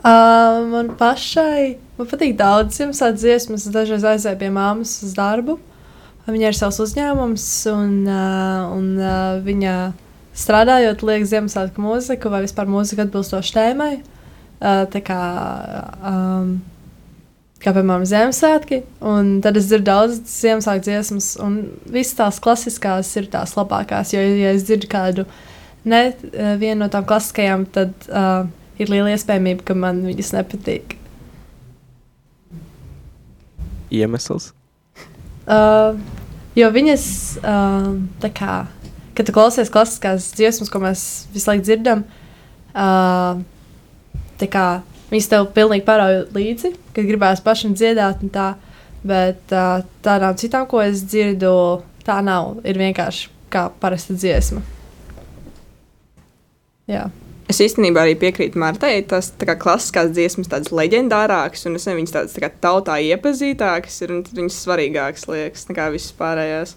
Uh, 0.00 0.62
man 0.70 0.94
pašai 0.96 1.76
man 1.98 2.08
patīk 2.08 2.36
daudz 2.38 2.78
Ziemassvētku 2.78 3.20
dziesmas. 3.20 3.66
Es 3.66 3.74
dažreiz 3.74 4.06
aizēju 4.14 4.38
pie 4.40 4.48
māmas 4.54 4.94
uz 5.04 5.12
darbu. 5.16 5.58
Viņai 6.30 6.52
ir 6.52 6.56
savs 6.56 6.78
uzņēmums, 6.84 7.44
un, 7.72 7.94
uh, 8.06 8.70
un 8.76 8.86
uh, 9.00 9.40
viņa 9.42 9.74
strādājot, 10.40 11.04
liek 11.06 11.26
Ziemassvētku 11.28 11.82
mūziku 11.84 12.32
vai 12.32 12.42
vispār 12.46 12.68
mūziku 12.70 13.04
atbilstoši 13.04 13.56
tēmai. 13.56 13.94
Uh, 14.60 14.84
tā 14.92 15.00
kā, 15.04 15.20
um, 16.04 16.54
kā 17.62 17.72
piemēram 17.76 18.04
Ziemassvētki, 18.08 18.82
un 19.12 19.38
tad 19.44 19.56
es 19.60 19.68
dzirdu 19.70 19.88
daudz 19.88 20.20
Ziemassvētku 20.34 20.86
dziesmas, 20.88 21.32
un 21.40 21.60
visas 21.88 22.18
tās 22.18 22.40
klasiskās 22.44 23.12
ir 23.20 23.28
tās 23.32 23.56
labākās. 23.56 24.14
Jo, 24.16 24.20
ja 24.20 24.54
es 24.56 24.66
dzirdu 24.68 24.90
kādu 24.92 25.26
ne 25.88 26.02
vienu 26.60 26.82
no 26.84 26.90
tām 26.92 27.06
klasiskajām, 27.08 27.68
tad 27.72 27.94
uh, 28.08 28.48
ir 28.80 28.92
liela 28.92 29.12
iespējamība, 29.14 29.64
ka 29.70 29.76
man 29.76 30.02
viņas 30.08 30.34
nepatīk. 30.36 30.96
Iemesls? 33.90 34.52
Uh, 35.50 35.98
jo 36.54 36.68
viņas, 36.70 37.06
uh, 37.42 37.88
tā 38.22 38.30
kā, 38.34 38.54
kad 39.14 39.28
tu 39.28 39.34
klausies 39.36 39.72
klasiskās 39.72 40.30
dziesmas, 40.36 40.70
ko 40.72 40.82
mēs 40.82 41.04
visu 41.34 41.50
laiku 41.50 41.66
dzirdam, 41.66 42.04
uh, 42.72 43.40
tā 44.40 44.50
kā 44.50 44.66
viņas 45.10 45.30
tev 45.32 45.48
pilnīgi 45.56 45.86
parauj 45.86 46.24
līdzi, 46.34 46.74
kad 46.96 47.08
gribēs 47.08 47.44
pašam 47.44 47.76
dziedāt 47.78 48.22
tā, 48.34 48.52
bet 49.06 49.54
uh, 49.54 49.80
tādām 50.04 50.36
citām, 50.40 50.68
ko 50.70 50.82
es 50.84 51.04
dzirdu, 51.06 51.54
tā 52.06 52.20
nav, 52.24 52.58
ir 52.64 52.80
vienkārši 52.80 53.30
kā 53.50 53.66
parasta 53.82 54.14
dziesma. 54.16 54.62
Jā. 56.90 57.08
Es 57.50 57.58
īstenībā 57.58 58.04
arī 58.04 58.14
piekrītu 58.18 58.60
Martai. 58.62 58.92
Tas 59.10 59.32
tā 59.38 59.48
kā 59.48 59.56
klasiskās 59.58 60.12
dziesmas, 60.14 60.50
tādas 60.50 60.70
leģendārākas, 60.74 61.64
un 61.66 61.74
es 61.78 61.86
nezinu, 61.86 61.98
viņas 61.98 62.14
tādas 62.14 62.36
tā 62.36 62.44
kā 62.44 62.50
tautā 62.62 63.00
iepazītākas, 63.08 63.96
ir 64.04 64.14
un 64.14 64.22
viņas 64.28 64.58
svarīgākas 64.66 65.26
liekas 65.30 65.66
nekā 65.70 65.88
visas 65.96 66.14
pārējās. 66.18 66.76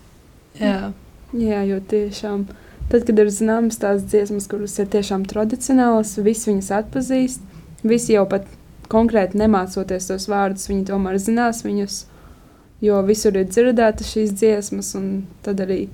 Jā. 0.58 0.90
Jā, 1.34 1.64
jo 1.66 1.80
tiešām, 1.90 2.46
tad, 2.92 3.06
kad 3.08 3.20
ir 3.20 3.30
zināmas 3.34 3.80
tās 3.82 4.04
dziesmas, 4.06 4.46
kuras 4.52 4.76
ir 4.78 4.90
tiešām 4.94 5.26
tradicionālas, 5.30 6.18
visi 6.22 6.52
viņas 6.52 6.74
atpazīst. 6.78 7.48
Visi 7.84 8.14
jau 8.14 8.28
pat 8.30 8.46
konkrēti 8.92 9.40
nemācoties 9.42 10.12
tos 10.12 10.28
vārdus, 10.30 10.70
viņi 10.70 10.86
tomēr 10.92 11.18
zinās 11.20 11.64
viņus, 11.66 12.04
jo 12.86 13.00
visur 13.08 13.40
ir 13.40 13.50
dzirdētas 13.50 14.14
šīs 14.14 14.36
dziesmas, 14.38 14.94
un 15.00 15.26
tad 15.44 15.64
arī 15.66 15.88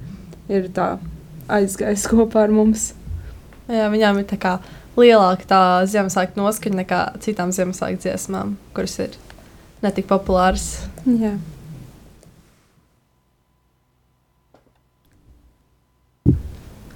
ir 0.51 0.67
tā 0.75 0.97
aizgājis 1.49 2.07
kopā 2.11 2.45
ar 2.47 2.53
mums. 2.53 2.91
Jā, 3.69 3.87
viņām 3.93 4.19
ir 4.19 4.27
tā 4.29 4.39
kā 4.41 4.57
lielāka 4.99 5.47
tā 5.47 5.61
Ziemassvētku 5.89 6.41
noskaņa 6.41 6.81
nekā 6.81 7.01
citām 7.23 7.53
Ziemassvētku 7.55 8.03
dziesmām, 8.03 8.57
kuras 8.75 8.97
ir 9.05 9.15
netik 9.85 10.09
populāras. 10.09 10.81
Jā. 11.05 11.37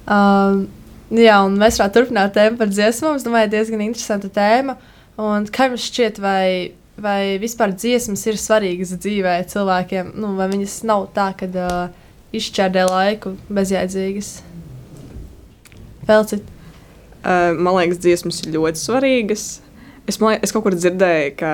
Um, 0.03 0.65
jā, 1.15 1.37
un 1.45 1.57
mēs 1.59 1.79
varētu 1.79 1.99
turpināt 1.99 2.33
tēmu 2.35 2.59
par 2.59 2.71
dziesmām. 2.71 3.17
Es 3.17 3.25
domāju, 3.25 3.51
diezgan 3.53 3.83
interesanta 3.85 4.31
tēma. 4.33 4.77
Un 5.21 5.45
kā 5.53 5.69
jums 5.69 5.85
šķiet, 5.87 6.19
vai, 6.23 6.73
vai 6.99 7.37
vispār 7.41 7.75
dziesmas 7.75 8.25
ir 8.27 8.39
svarīgas 8.41 8.95
dzīvē 8.97 9.37
cilvēkiem? 9.51 10.15
Nu, 10.19 10.33
vai 10.39 10.49
viņas 10.51 10.79
nav 10.89 11.07
tā, 11.15 11.29
ka 11.37 11.49
uh, 11.53 11.83
izšķērdē 12.35 12.87
laiku 12.89 13.35
bezjēdzīgas? 13.53 14.33
Felcit. 16.09 16.49
Uh, 17.23 17.53
man 17.55 17.77
liekas, 17.77 18.01
dziesmas 18.03 18.41
ir 18.43 18.57
ļoti 18.57 18.81
svarīgas. 18.81 19.45
Es, 20.07 20.19
man, 20.19 20.35
es 20.43 20.51
kaut 20.51 20.65
kur 20.65 20.75
dzirdēju, 20.75 21.35
ka, 21.39 21.51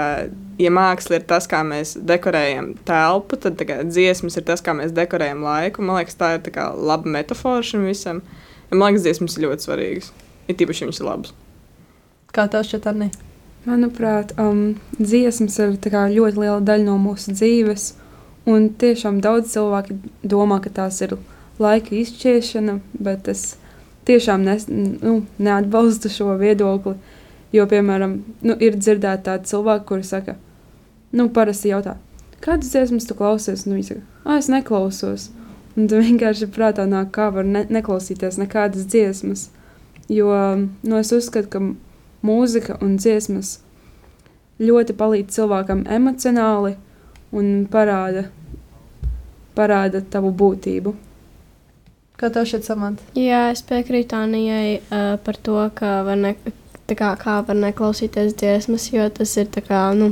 ja 0.58 0.72
māksla 0.74 1.20
ir 1.20 1.25
tas, 1.29 1.46
kā 1.50 1.62
mēs 1.68 1.94
dekorējam 2.10 2.72
telpu, 2.88 3.38
tad 3.44 3.62
kā, 3.62 3.84
dziesmas 3.86 4.39
ir 4.39 4.48
tas, 4.48 4.63
kā 4.65 4.74
mēs 4.77 4.96
dekorējam 4.98 5.44
laiku. 5.46 5.86
Man 5.86 6.00
liekas, 6.00 6.18
tā 6.18 6.34
ir 6.38 6.44
tā 6.48 6.53
kā, 6.56 6.70
laba 6.74 7.10
metāfora 7.13 7.62
šim 7.65 7.86
visam. 7.86 8.24
Man 8.72 8.88
liekas, 8.88 9.06
dziesmas 9.06 9.38
ir 9.38 9.46
ļoti 9.46 9.68
svarīgas. 9.68 10.12
Ir 10.50 10.58
tīpaši, 10.58 10.82
ja 10.82 10.89
viņas 10.89 11.01
ir 11.03 11.10
labas. 11.12 11.36
Kā 12.34 12.48
tev 12.50 12.65
šķiet, 12.65 12.89
Arni? 12.89 13.12
Manuprāt, 13.70 14.34
um, 14.41 14.79
dziesmas 14.98 15.60
ir 15.62 15.77
tā 15.84 15.91
kā 15.94 16.08
ļoti 16.10 16.41
liela 16.41 16.60
daļa 16.65 16.88
no 16.88 16.98
mūsu 17.01 17.36
dzīves. 17.36 17.91
Un 18.50 18.72
tiešām 18.82 19.20
daudz 19.22 19.53
cilvēki 19.53 19.98
domā, 20.25 20.58
ka 20.63 20.72
tās 20.74 21.01
ir 21.06 21.20
laika 21.62 21.94
izšķiešana, 22.00 22.79
bet 22.98 23.29
es 23.29 23.60
tiešām 24.10 24.46
nes, 24.48 24.65
nu, 24.72 25.20
neatbalstu 25.38 26.10
šo 26.10 26.34
viedokli. 26.39 26.96
Jo, 27.56 27.65
piemēram, 27.70 28.20
nu, 28.46 28.56
ir 28.62 28.77
dzirdēti 28.77 29.25
tādi 29.25 29.50
cilvēki, 29.50 29.86
kuri 29.89 30.06
saka, 30.06 30.36
nu, 31.18 31.29
parasti 31.34 31.72
jautā, 31.72 31.96
kādas 32.46 32.70
dziesmas 32.74 33.08
tu 33.10 33.18
klausies? 33.18 33.65
Nu, 33.65 33.77
viņi 33.77 33.88
saka, 33.88 34.03
ah, 34.25 34.38
es 34.38 34.50
neklausos. 34.53 35.29
Un 35.77 35.88
tu 35.89 36.01
vienkārši 36.01 36.50
prātā 36.53 36.86
nāk, 36.89 37.13
kā 37.15 37.29
var 37.34 37.48
ne 37.48 37.63
neklausīties 37.72 38.38
nekādas 38.41 38.86
dziesmas. 38.89 39.48
Jo 40.10 40.29
nu, 40.58 40.98
es 40.98 41.12
uzskatu, 41.13 41.50
ka 41.53 41.62
mūzika 42.25 42.79
un 42.84 42.98
dziesmas 43.00 43.60
ļoti 44.60 44.96
palīdz 45.00 45.38
cilvēkam 45.38 45.86
emocionāli 45.88 46.75
un 47.32 47.68
parāda, 47.72 48.25
parāda 49.56 50.01
tavu 50.01 50.34
būtību. 50.36 50.96
Kā 52.20 52.27
tev 52.36 52.50
šķiet, 52.50 52.65
Samants? 52.68 53.06
Jā, 53.15 53.46
es 53.53 53.62
piekrītu 53.63 54.18
Anijai 54.18 54.79
uh, 54.82 55.13
par 55.24 55.38
to, 55.39 55.62
ka 55.77 56.01
var, 56.03 56.20
ne, 56.20 56.34
kā, 56.98 57.13
kā 57.19 57.39
var 57.46 57.58
neklausīties 57.58 58.36
dziesmas, 58.39 58.89
jo 58.93 59.05
tas 59.13 59.36
ir 59.38 59.50
tā 59.53 59.63
kā, 59.65 59.81
nu, 59.98 60.12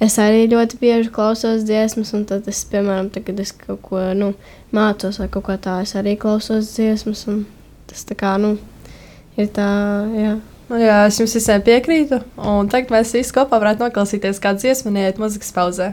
es 0.00 0.16
arī 0.22 0.46
ļoti 0.50 0.80
bieži 0.80 1.12
klausos 1.14 1.64
dziesmas, 1.68 2.12
un 2.16 2.26
tad 2.28 2.48
es, 2.50 2.62
piemēram, 2.70 3.10
tagad 3.14 3.40
es 3.42 3.52
kaut 3.56 3.82
ko, 3.84 4.02
nu, 4.16 4.32
mācos 4.76 5.20
vai 5.20 5.28
kaut 5.32 5.48
ko 5.48 5.56
tā, 5.60 5.80
es 5.84 5.96
arī 5.98 6.16
klausos 6.20 6.72
dziesmas, 6.76 7.26
un 7.30 7.44
tas 7.90 8.06
tā 8.08 8.16
kā, 8.18 8.36
nu, 8.40 8.56
ir 9.36 9.50
tā, 9.56 9.70
jā. 10.16 10.36
Nu, 10.70 10.78
jā, 10.78 11.00
es 11.08 11.18
jums 11.18 11.34
visiem 11.34 11.64
piekrītu, 11.66 12.20
un 12.38 12.68
tagad 12.70 12.94
mēs 12.94 13.16
visi 13.16 13.34
kopā 13.34 13.58
varētu 13.58 13.88
noklausīties 13.88 14.38
kādu 14.42 14.62
dziesmu, 14.62 14.94
neiet 14.94 15.18
muzikas 15.18 15.50
pauzē. 15.56 15.92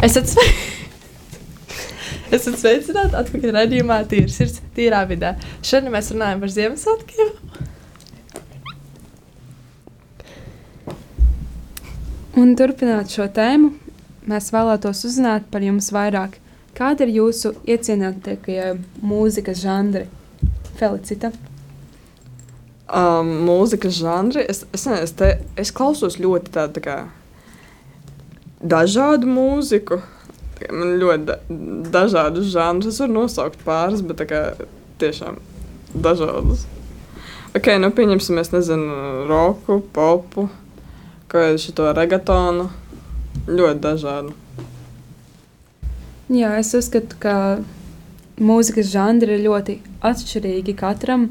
Esat, 0.00 0.30
sve... 0.32 0.42
Esat 2.36 2.54
sveicināti 2.56 3.18
atpakaļ 3.18 3.50
redzējumā, 3.52 3.98
tīra 4.08 4.32
sirds, 4.32 4.62
tīrā 4.72 5.02
vidē. 5.10 5.34
Šodien 5.60 5.92
mēs 5.92 6.08
runājam 6.14 6.40
par 6.40 6.52
Ziemassvētkiem. 6.54 7.34
Un 12.40 12.56
turpināt 12.56 13.12
šo 13.12 13.28
tēmu, 13.36 13.74
mēs 14.30 14.48
vēlētos 14.54 15.04
uzzināt 15.10 15.50
par 15.52 15.68
jums 15.68 15.90
vairāk. 15.92 16.40
Kāda 16.78 17.04
ir 17.04 17.12
jūsu 17.18 17.52
iecienītākie 17.68 18.72
mūzikas 19.04 19.60
žanri? 19.60 20.06
Felicita. 20.80 21.34
Um, 22.88 23.36
mūzikas 23.50 24.00
žanri. 24.00 24.48
Es, 24.48 24.64
es, 24.72 24.88
es, 24.96 25.12
te, 25.18 25.34
es 25.60 25.76
klausos 25.76 26.16
ļoti 26.22 26.56
tādu 26.56 26.78
tā 26.78 26.86
kā, 26.88 27.00
dažādu 28.60 29.28
mūziku. 29.30 30.00
Man 30.70 30.98
ļoti 31.00 31.24
da, 31.28 31.38
dažādus 32.00 32.50
žanrus. 32.52 32.92
Es 32.92 33.00
varu 33.00 33.16
nosaukt 33.22 33.62
pāris, 33.64 34.04
bet 34.04 34.20
kā, 34.28 34.42
tiešām 35.00 35.40
dažādus. 35.94 36.66
Ok, 37.56 37.72
nu 37.82 37.90
pieņemsim, 37.90 38.38
es 38.38 38.52
nezinu, 38.52 39.24
roku, 39.26 39.80
popu, 39.94 40.46
kā 41.32 41.48
jau 41.48 41.58
šo 41.64 41.90
regatonu. 41.96 42.68
Ļoti 43.50 43.80
dažādu. 43.82 44.34
Jā, 46.30 46.52
es 46.60 46.70
uzskatu, 46.76 47.16
ka 47.18 47.34
mūzikas 48.38 48.92
žanri 48.92 49.34
ir 49.34 49.44
ļoti 49.48 49.78
atšķirīgi 50.06 50.76
katram, 50.78 51.30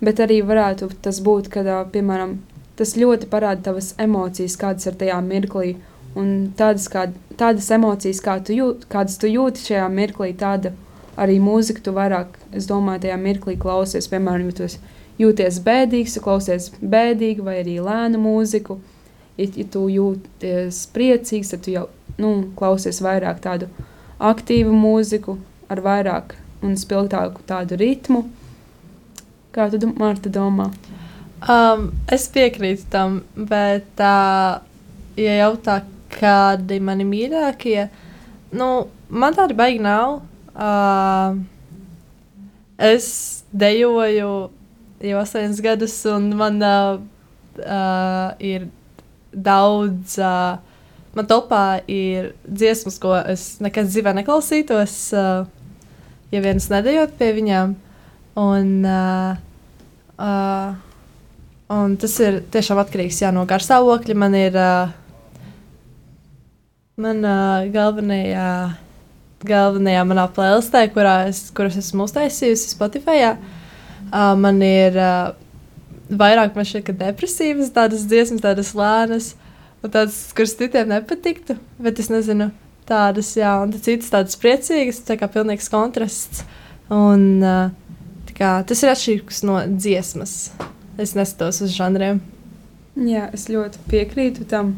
bet 0.00 0.22
arī 0.22 0.40
varētu 0.46 0.88
tas 1.04 1.18
būt, 1.24 1.50
kad, 1.52 1.68
piemēram, 1.92 2.38
tas 2.78 2.94
ļoti 2.96 3.28
parāda 3.28 3.68
tavas 3.68 3.92
emocijas, 4.00 4.56
kādas 4.60 4.88
ir 4.88 4.96
tajā 5.00 5.18
mirklī. 5.26 5.74
Un 6.18 6.50
tādas, 6.58 6.88
kā, 6.90 7.06
tādas 7.38 7.68
emocijas, 7.70 8.22
kā 8.24 8.38
tu 8.42 8.56
jūt, 8.56 8.88
kādas 8.90 9.18
tu 9.20 9.30
jūti 9.30 9.62
šajā 9.68 9.86
mirklī, 9.94 10.32
tāda 10.38 10.72
arī 11.20 11.38
mūzika 11.42 11.84
tu 11.84 11.94
vairāk, 11.94 12.34
es 12.56 12.66
domāju, 12.70 13.04
tajā 13.04 13.18
mirklī 13.20 13.56
klausies. 13.60 14.08
Piemēram, 14.10 14.50
ja 14.50 14.56
tu 14.58 14.70
jūties 15.20 15.60
bēdīgs, 15.66 16.16
tu 16.16 16.24
klausies 16.24 16.70
bēdīgi 16.80 17.44
vai 17.46 17.60
arī 17.62 17.78
lēnu 17.84 18.20
mūziku. 18.22 18.80
Ja, 19.38 19.46
ja 19.46 19.66
tu 19.72 19.86
jūties 19.92 20.82
priecīgs, 20.94 21.54
tad 21.54 21.64
tu 21.64 21.76
jau 21.76 21.86
nu, 22.20 22.50
klausies 22.58 23.00
vairāk 23.04 23.40
tādu 23.44 23.70
aktīvu 24.20 24.74
mūziku 24.76 25.38
ar 25.70 25.80
vairāk 25.84 26.34
un 26.66 26.76
spilgtāku 26.76 27.44
tādu 27.48 27.78
ritmu. 27.80 28.26
Kā 29.54 29.66
tu, 29.72 29.80
Marta, 29.98 30.30
domā? 30.30 30.68
Um, 31.40 31.88
es 32.12 32.26
piekrītu 32.30 32.84
tam, 32.92 33.22
bet, 33.34 33.88
uh, 33.96 34.60
ja 35.16 35.38
jautā, 35.40 35.80
kādi 36.12 36.80
mani 36.82 37.06
mīļākie, 37.08 37.84
nu, 38.58 38.70
man 39.08 39.36
tādi 39.36 39.56
baigi 39.58 39.82
nav. 39.84 40.20
Uh, 40.50 41.38
es 42.80 43.06
dejoju 43.52 44.32
jau 45.00 45.20
astoņus 45.20 45.62
gadus, 45.64 45.94
un 46.10 46.28
man 46.36 46.58
uh, 46.64 46.98
uh, 47.60 48.34
ir 48.42 48.66
daudz. 49.32 50.18
Uh, 50.18 50.58
man 51.16 51.30
topā 51.30 51.80
ir 51.90 52.34
dziesmas, 52.44 52.98
ko 53.02 53.14
es 53.20 53.54
nekad 53.62 53.88
dzīvē 53.90 54.14
neklausītos, 54.20 54.98
uh, 55.16 55.48
ja 56.34 56.44
viens 56.44 56.68
nedējot 56.72 57.16
pie 57.18 57.32
viņām. 57.38 57.74
Un, 58.40 58.70
uh, 58.86 59.34
uh, 60.18 60.78
Un 61.70 61.92
tas 62.02 62.16
ir 62.18 62.40
tiešām 62.50 62.80
atkarīgs 62.82 63.20
jā, 63.22 63.28
no 63.30 63.44
garstāvokļa. 63.46 64.14
Man 64.18 64.32
ir 64.34 64.56
uh, 64.58 64.90
man, 67.00 67.24
uh, 67.24 67.66
galvenajā, 67.72 68.46
galvenajā 69.46 70.06
manā 70.08 70.26
playlistē, 70.36 70.86
es, 71.28 71.42
kuras 71.56 71.78
esmu 71.80 72.06
uztaisījusi 72.06 72.74
Spotify. 72.74 73.34
Uh, 74.10 74.34
man 74.40 74.60
ir 74.64 74.96
uh, 75.00 75.32
vairāk 76.10 76.56
man 76.56 76.66
šķiet, 76.66 76.92
depresīvas, 77.00 77.72
tādas 77.74 78.06
dziesmas, 78.10 78.42
tādas 78.44 78.72
lēnas, 78.76 79.34
un 79.82 79.92
tādas, 79.94 80.18
kuras 80.36 80.56
citiem 80.58 80.90
nepatiktu. 80.90 81.56
Bet 81.80 82.02
es 82.02 82.10
nezinu, 82.12 82.50
tādas, 82.88 83.32
jā, 83.38 83.52
un 83.62 83.72
citas 83.76 84.10
tādas 84.12 84.38
priecīgas, 84.40 85.04
tā 85.06 85.16
kā 85.20 85.30
pilnīgs 85.30 85.70
kontrasts. 85.72 86.44
Un, 86.90 87.38
uh, 87.44 87.70
kā, 88.34 88.58
tas 88.66 88.82
ir 88.82 88.92
atšķirīgs 88.92 89.42
no 89.46 89.60
dziesmas. 89.70 90.36
Es 91.00 91.14
neskatos 91.16 91.62
uz 91.64 91.74
žanriem. 91.76 92.20
Jā, 93.00 93.28
es 93.36 93.46
ļoti 93.52 93.80
piekrītu 93.90 94.46
tam. 94.50 94.74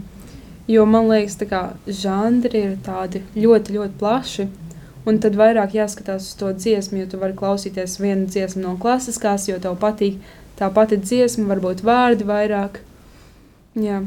Jo 0.70 0.84
man 0.86 1.08
liekas, 1.10 1.36
ka 1.50 1.62
žanri 1.86 2.60
ir 2.68 2.76
tādi 2.86 3.22
ļoti, 3.34 3.74
ļoti 3.78 3.98
plaši. 3.98 4.46
Un 5.06 5.18
tad 5.18 5.34
vairāk 5.34 5.72
jāskatās 5.74 6.28
uz 6.28 6.36
to 6.38 6.52
dziesmu, 6.54 7.00
jo 7.00 7.08
tu 7.10 7.18
vari 7.18 7.34
klausīties 7.34 7.96
vienu 7.98 8.28
dziesmu 8.30 8.62
no 8.62 8.76
klasiskās, 8.78 9.48
jo 9.50 9.58
tev 9.58 9.74
patīk 9.82 10.20
tā 10.60 10.68
pati 10.70 11.00
dziesma, 11.02 11.48
varbūt 11.50 11.82
vārdi 11.82 12.28
vairāk. 12.28 12.78
Jā, 13.74 14.02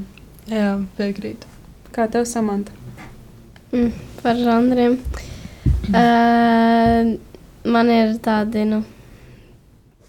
Jā, 0.47 0.77
piekrītu. 0.95 1.49
kā 1.91 2.05
tev 2.11 2.23
samanta? 2.29 2.71
Mm, 3.73 3.91
par 4.21 4.39
žanriem. 4.39 4.99
Uh, 5.89 7.15
man 7.67 7.89
ir 7.91 8.15
tādi, 8.23 8.63
nu, 8.69 8.83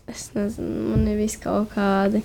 es 0.07 0.29
nezinu, 0.37 0.93
man 0.93 1.07
ir 1.11 1.19
vis 1.19 1.35
kaut 1.41 1.73
kādi. 1.75 2.23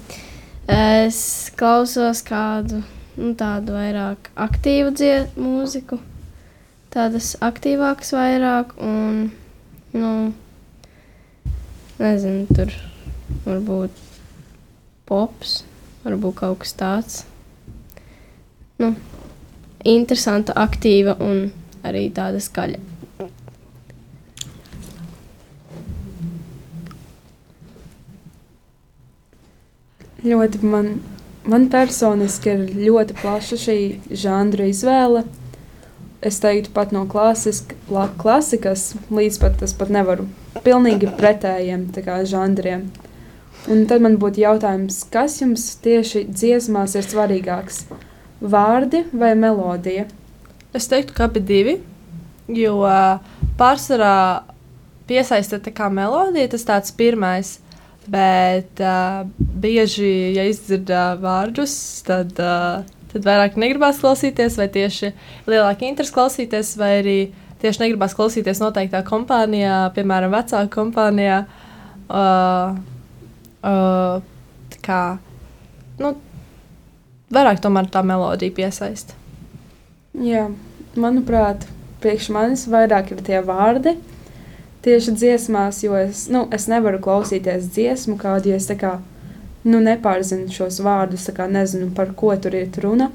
Es 0.70 1.50
klausos 1.58 2.22
kādu, 2.28 2.84
nu, 3.18 3.34
tādu 3.38 3.76
vairāk 3.76 4.30
aktīvu 4.36 4.94
dzie- 4.98 5.28
mūziku, 5.36 6.00
tādas 6.94 7.34
aktīvākas 7.42 8.14
vairāk, 8.16 8.76
un, 8.80 9.32
nu, 9.94 10.12
nezinu, 12.00 12.48
tur 12.56 12.72
varbūt 13.46 13.92
pops, 15.10 15.64
varbūt 16.06 16.36
kaut 16.44 16.60
kas 16.64 16.74
tāds. 16.80 17.20
Nu, 18.80 18.96
interesanta, 19.86 20.54
aktīva 20.58 21.18
un 21.22 21.52
arī 21.84 22.08
tāda 22.14 22.40
skaļa. 22.42 22.80
Ļoti 30.22 30.60
man, 30.70 30.90
man 31.52 31.68
personiski 31.72 32.54
ir 32.54 32.66
ļoti 32.88 33.18
plaša 33.22 33.60
šī 33.66 33.78
žanra 34.24 34.70
izvēle. 34.72 35.26
Es 36.22 36.38
teiktu, 36.42 36.70
pat 36.76 36.92
no 36.94 37.08
klasisk, 37.10 37.74
la, 37.90 38.06
klasikas 38.22 38.92
līdz 39.10 39.40
pat 39.42 39.58
tas 39.62 39.74
pat 39.74 39.90
nevaru 39.94 40.28
pilnīgi 40.66 41.10
pretējiem 41.18 41.88
kā, 41.96 42.20
žanriem. 42.30 42.86
Un 43.70 43.84
tad 43.90 44.02
man 44.02 44.18
būtu 44.22 44.42
jautājums, 44.42 45.04
kas 45.14 45.40
jums 45.42 45.66
tieši 45.84 46.24
dziesmās 46.30 46.96
ir 46.98 47.06
svarīgāks? 47.06 47.84
Vārdi 48.42 49.04
vai 49.14 49.34
melodija? 49.38 50.08
Es 50.74 50.88
teiktu, 50.90 51.14
ka 51.18 51.28
abi 51.28 51.44
divi. 51.46 51.76
Jo 52.52 52.80
uh, 52.82 53.20
pārsvarā 53.60 54.16
piesaista 55.10 55.60
tā 55.62 55.74
kā 55.76 55.90
melodija, 55.94 56.50
tas 56.54 56.66
tāds 56.66 56.94
pirmais. 56.98 57.60
Bet 58.10 58.82
uh, 58.82 59.28
bieži, 59.38 60.34
ja 60.34 60.48
izdzird 60.50 60.90
uh, 60.90 61.14
vārdus, 61.22 61.74
tad, 62.08 62.34
uh, 62.42 62.82
tad 63.12 63.28
vairāk 63.28 63.60
negribās 63.62 64.02
klausīties, 64.02 64.58
vai 64.58 64.68
tieši 64.74 65.12
lielāka 65.50 65.86
interese 65.86 66.16
klausīties, 66.16 66.74
vai 66.82 66.92
arī 67.04 67.18
tieši 67.62 67.84
negribās 67.84 68.18
klausīties 68.18 68.64
noteiktā 68.64 69.04
kompānijā, 69.06 69.84
piemēram, 69.94 70.34
vecāka 70.34 70.72
kompānijā. 70.74 71.44
Uh, 72.10 72.80
uh, 73.62 74.18
kā, 74.86 75.02
nu, 76.02 76.16
vairāk 77.34 77.62
tomēr 77.64 77.90
tā 77.94 78.02
melodija 78.06 78.56
piesaista. 78.56 79.18
Jā, 80.18 80.48
manuprāt, 81.00 81.68
priekš 82.04 82.32
manis 82.36 82.66
vairāk 82.72 83.14
ir 83.14 83.22
tie 83.28 83.40
vārdi. 83.46 83.96
Tieši 84.82 85.12
dziesmās, 85.14 85.84
jo 85.86 85.94
es, 85.94 86.24
nu, 86.34 86.48
es 86.50 86.66
nevaru 86.66 86.98
klausīties 87.06 87.68
dziesmu 87.76 88.16
kādu, 88.18 88.50
ja 88.50 88.58
es 88.58 88.66
kā, 88.82 88.96
nu, 89.62 89.78
nepārzinu 89.78 90.50
šos 90.50 90.80
vārdus, 90.82 91.28
kā 91.38 91.46
nezinu, 91.46 91.92
par 91.94 92.16
ko 92.18 92.34
tur 92.34 92.58
ir 92.58 92.72
runa. 92.82 93.12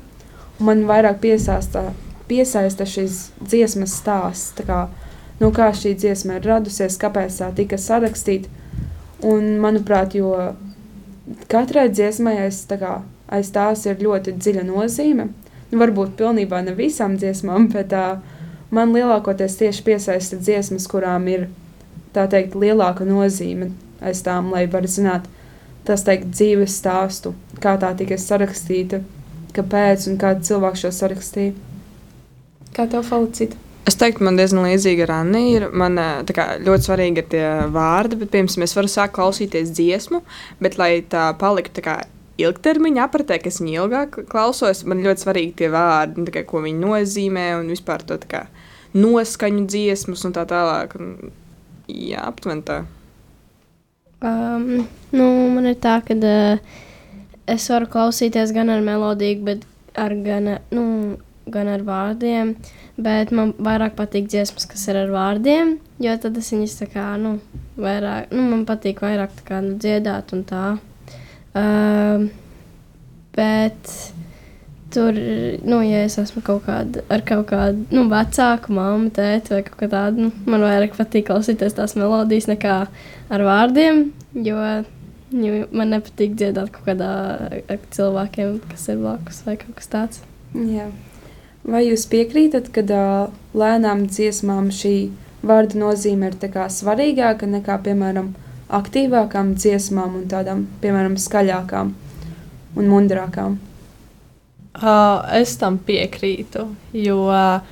Un 0.61 0.69
man 0.69 0.85
vairāk 0.87 1.19
piesaista, 1.25 1.89
piesaista 2.31 2.87
šīs 2.87 3.19
dziesmas 3.43 3.97
stāsts, 3.99 4.55
tā 4.61 4.67
kā, 4.69 4.79
nu, 5.41 5.51
kā 5.51 5.73
šī 5.75 5.97
dziesma 5.99 6.39
ir 6.39 6.47
radusies, 6.47 7.01
kāpēc 7.03 7.41
tā 7.43 7.51
tika 7.59 7.81
sarakstīta. 7.83 8.49
Un, 9.27 9.57
manuprāt, 9.59 10.15
jo 10.15 10.37
katrai 11.51 11.89
dziesmai 11.91 12.37
aiz, 12.45 12.63
tā 12.71 12.79
kā, 12.79 12.95
aiz 13.27 13.51
tās 13.51 13.83
ir 13.91 13.99
ļoti 14.07 14.37
dziļa 14.39 14.63
nozīme. 14.71 15.33
Nu, 15.73 15.83
varbūt 15.83 16.15
pilnībā 16.21 16.63
ne 16.63 16.77
visām 16.79 17.19
dziesmām, 17.19 17.67
bet 17.75 17.91
uh, 17.97 18.21
man 18.71 18.95
lielākoties 18.95 19.59
tieši 19.61 19.85
piesaista 19.87 20.39
dziesmas, 20.41 20.89
kurām 20.91 21.29
ir 21.33 21.49
tā 22.17 22.27
teikt 22.31 22.57
lielāka 22.59 23.07
nozīme 23.07 23.73
aiz 24.01 24.23
tām, 24.25 24.51
lai 24.55 24.67
var 24.71 24.87
zināt 24.91 25.29
tas 25.87 26.03
teikt 26.07 26.33
dzīves 26.35 26.81
stāstu, 26.81 27.33
kā 27.63 27.77
tā 27.81 27.93
tika 27.99 28.19
sarakstīta, 28.19 29.01
kāpēc 29.57 30.09
un 30.11 30.19
kāda 30.21 30.43
cilvēka 30.47 30.83
šo 30.83 30.91
sarakstīja. 30.95 31.55
Kā 32.77 32.89
tev 32.91 33.07
felicita? 33.07 33.57
Es 33.87 33.95
teiktu, 33.95 34.25
man 34.27 34.35
diezgan 34.35 34.67
līdzīga. 34.67 35.07
Ir. 35.39 35.69
Man 35.71 35.95
ā, 36.03 36.09
tā 36.27 36.35
kā, 36.35 36.47
ļoti 36.59 36.89
svarīgi 36.89 37.23
ir 37.23 37.29
tie 37.31 37.45
vārdi, 37.71 38.19
bet, 38.19 38.33
piemēram, 38.33 38.65
es 38.67 38.75
varu 38.75 38.91
sākt 38.91 39.15
klausīties 39.15 39.71
dziesmu, 39.79 40.25
bet, 40.59 40.75
lai 40.81 41.05
tā 41.07 41.29
paliktu 41.39 41.79
tā 41.79 41.85
kā 41.87 41.97
ilgtermiņa 42.41 43.05
apritē, 43.07 43.39
kas 43.43 43.61
viņu 43.63 43.75
ilgāk 43.81 44.19
klausos, 44.31 44.85
man 44.89 45.03
ļoti 45.05 45.25
svarīgi 45.25 45.55
tie 45.63 45.71
vārdi, 45.73 46.27
tā 46.29 46.39
kā, 46.39 46.45
ko 46.49 46.63
viņi 46.65 46.83
nozīmē 46.83 47.47
un 47.61 47.71
vispār 47.73 48.05
to 48.07 48.19
kā, 48.29 48.47
noskaņu 48.97 49.67
dziesmas 49.71 50.25
un 50.29 50.37
tā 50.37 50.47
tālāk. 50.49 50.97
Un, 51.01 51.33
jā, 51.89 52.25
aptuveni 52.27 52.67
tā. 52.67 52.83
Um, 54.25 54.87
nu, 55.13 55.27
man 55.53 55.69
ir 55.71 55.79
tā, 55.81 55.99
ka 56.05 56.17
uh, 56.17 56.77
es 57.47 57.69
varu 57.71 57.89
klausīties 57.93 58.55
gan 58.57 58.73
ar 58.73 58.83
melodiju, 58.85 59.43
bet 59.47 59.65
ar 59.97 60.15
gan, 60.25 60.57
nu, 60.75 60.85
gan 61.53 61.71
ar 61.73 61.85
vārdiem. 61.87 62.57
Bet 62.97 63.33
man 63.37 63.53
vairāk 63.61 63.93
patīk 63.99 64.31
dziesmas, 64.33 64.65
kas 64.69 64.87
ir 64.89 64.97
ar 65.03 65.13
vārdiem, 65.13 65.77
jo 66.01 66.15
tad 66.21 66.39
es 66.41 66.49
viņas 66.55 66.79
tā 66.81 66.89
kā, 66.95 67.07
nu, 67.21 67.37
vairāk, 67.77 68.33
nu, 68.33 68.47
man 68.55 68.65
patīk 68.69 69.03
vairāk 69.05 69.35
tā 69.37 69.49
kā, 69.51 69.61
nu, 69.65 69.77
dziedāt 69.81 70.33
un 70.37 70.47
tā. 70.49 70.67
Um, 71.57 72.29
bet 73.37 73.93
tur, 74.93 75.17
nu, 75.65 75.81
ja 75.85 76.05
es 76.07 76.17
esmu 76.21 76.43
kaut 76.45 76.65
kāda, 76.67 77.03
ar 77.13 77.23
kaut 77.27 77.49
kādu, 77.51 77.85
nu, 77.95 78.07
vecāku 78.11 78.75
mammu, 78.77 79.11
tēti 79.17 79.55
vai 79.55 79.63
kaut 79.67 79.81
kā 79.81 79.89
tādu, 79.93 80.29
nu, 80.29 80.45
man 80.49 80.65
vairāk 80.65 80.97
patīk 80.97 81.29
klausīties 81.31 81.77
tās 81.77 81.97
melodijas 81.99 82.49
nekā 82.51 82.77
ar 83.33 83.45
vārdiem, 83.49 84.07
jo, 84.47 84.61
jo 85.33 85.67
man 85.77 85.93
nepatīk 85.97 86.37
dziedāt 86.39 86.73
kaut 86.75 86.89
kādā 86.89 87.11
ar 87.59 87.83
cilvēkiem, 87.97 88.57
kas 88.71 88.89
ir 88.93 89.03
blakus 89.03 89.43
vai 89.49 89.59
kaut 89.61 89.77
kas 89.81 89.93
tāds. 89.93 90.25
Jā. 90.57 90.89
Vai 91.67 91.83
jūs 91.89 92.07
piekrītat, 92.09 92.71
ka 92.73 92.85
uh, 92.95 93.33
lēnām 93.59 94.07
dziesmām 94.07 94.71
šī 94.71 94.97
vārda 95.47 95.81
nozīme 95.81 96.31
ir 96.31 96.37
tā 96.41 96.51
kā 96.53 96.69
svarīgāka 96.71 97.49
nekā, 97.51 97.81
piemēram, 97.85 98.33
aktīvākām 98.75 99.55
dziesmām 99.57 100.21
un 100.21 100.27
tādām, 100.31 100.67
piemēram, 100.83 101.17
skaļākām 101.21 101.93
un 102.77 102.91
mundrākām? 102.91 103.59
Uh, 104.77 105.23
es 105.39 105.55
tam 105.57 105.79
piekrītu, 105.81 106.67
jo, 106.93 107.21
uh, 107.33 107.63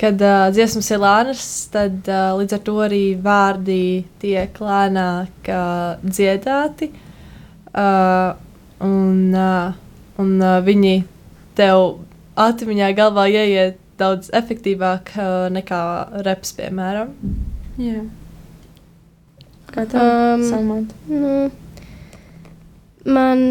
kad 0.00 0.22
uh, 0.24 0.48
dziesmas 0.50 0.88
ir 0.90 1.02
lēnas, 1.02 1.44
tad 1.70 2.08
uh, 2.10 2.32
līdz 2.40 2.56
ar 2.56 2.62
to 2.66 2.74
arī 2.82 3.02
vārdi 3.22 3.82
tiek 4.22 4.56
lēnāk 4.58 5.52
uh, 5.52 6.00
dziedāti. 6.02 6.90
Uh, 7.72 8.34
un, 8.82 9.30
uh, 9.30 9.70
un 10.18 10.34
uh, 10.42 10.58
viņi 10.66 10.96
tev 11.58 12.02
atmiņā 12.42 12.90
galvā 12.98 13.28
ieiet 13.30 13.78
daudz 14.00 14.32
efektīvāk 14.34 15.14
uh, 15.14 15.46
nekā 15.54 15.84
reps, 16.26 16.56
piemēram. 16.58 17.14
Jā. 17.78 18.02
Kā 19.72 19.86
tev, 19.88 20.00
Um, 20.04 20.44
Samant? 20.44 20.92
Nu, 21.08 21.50
man, 23.08 23.42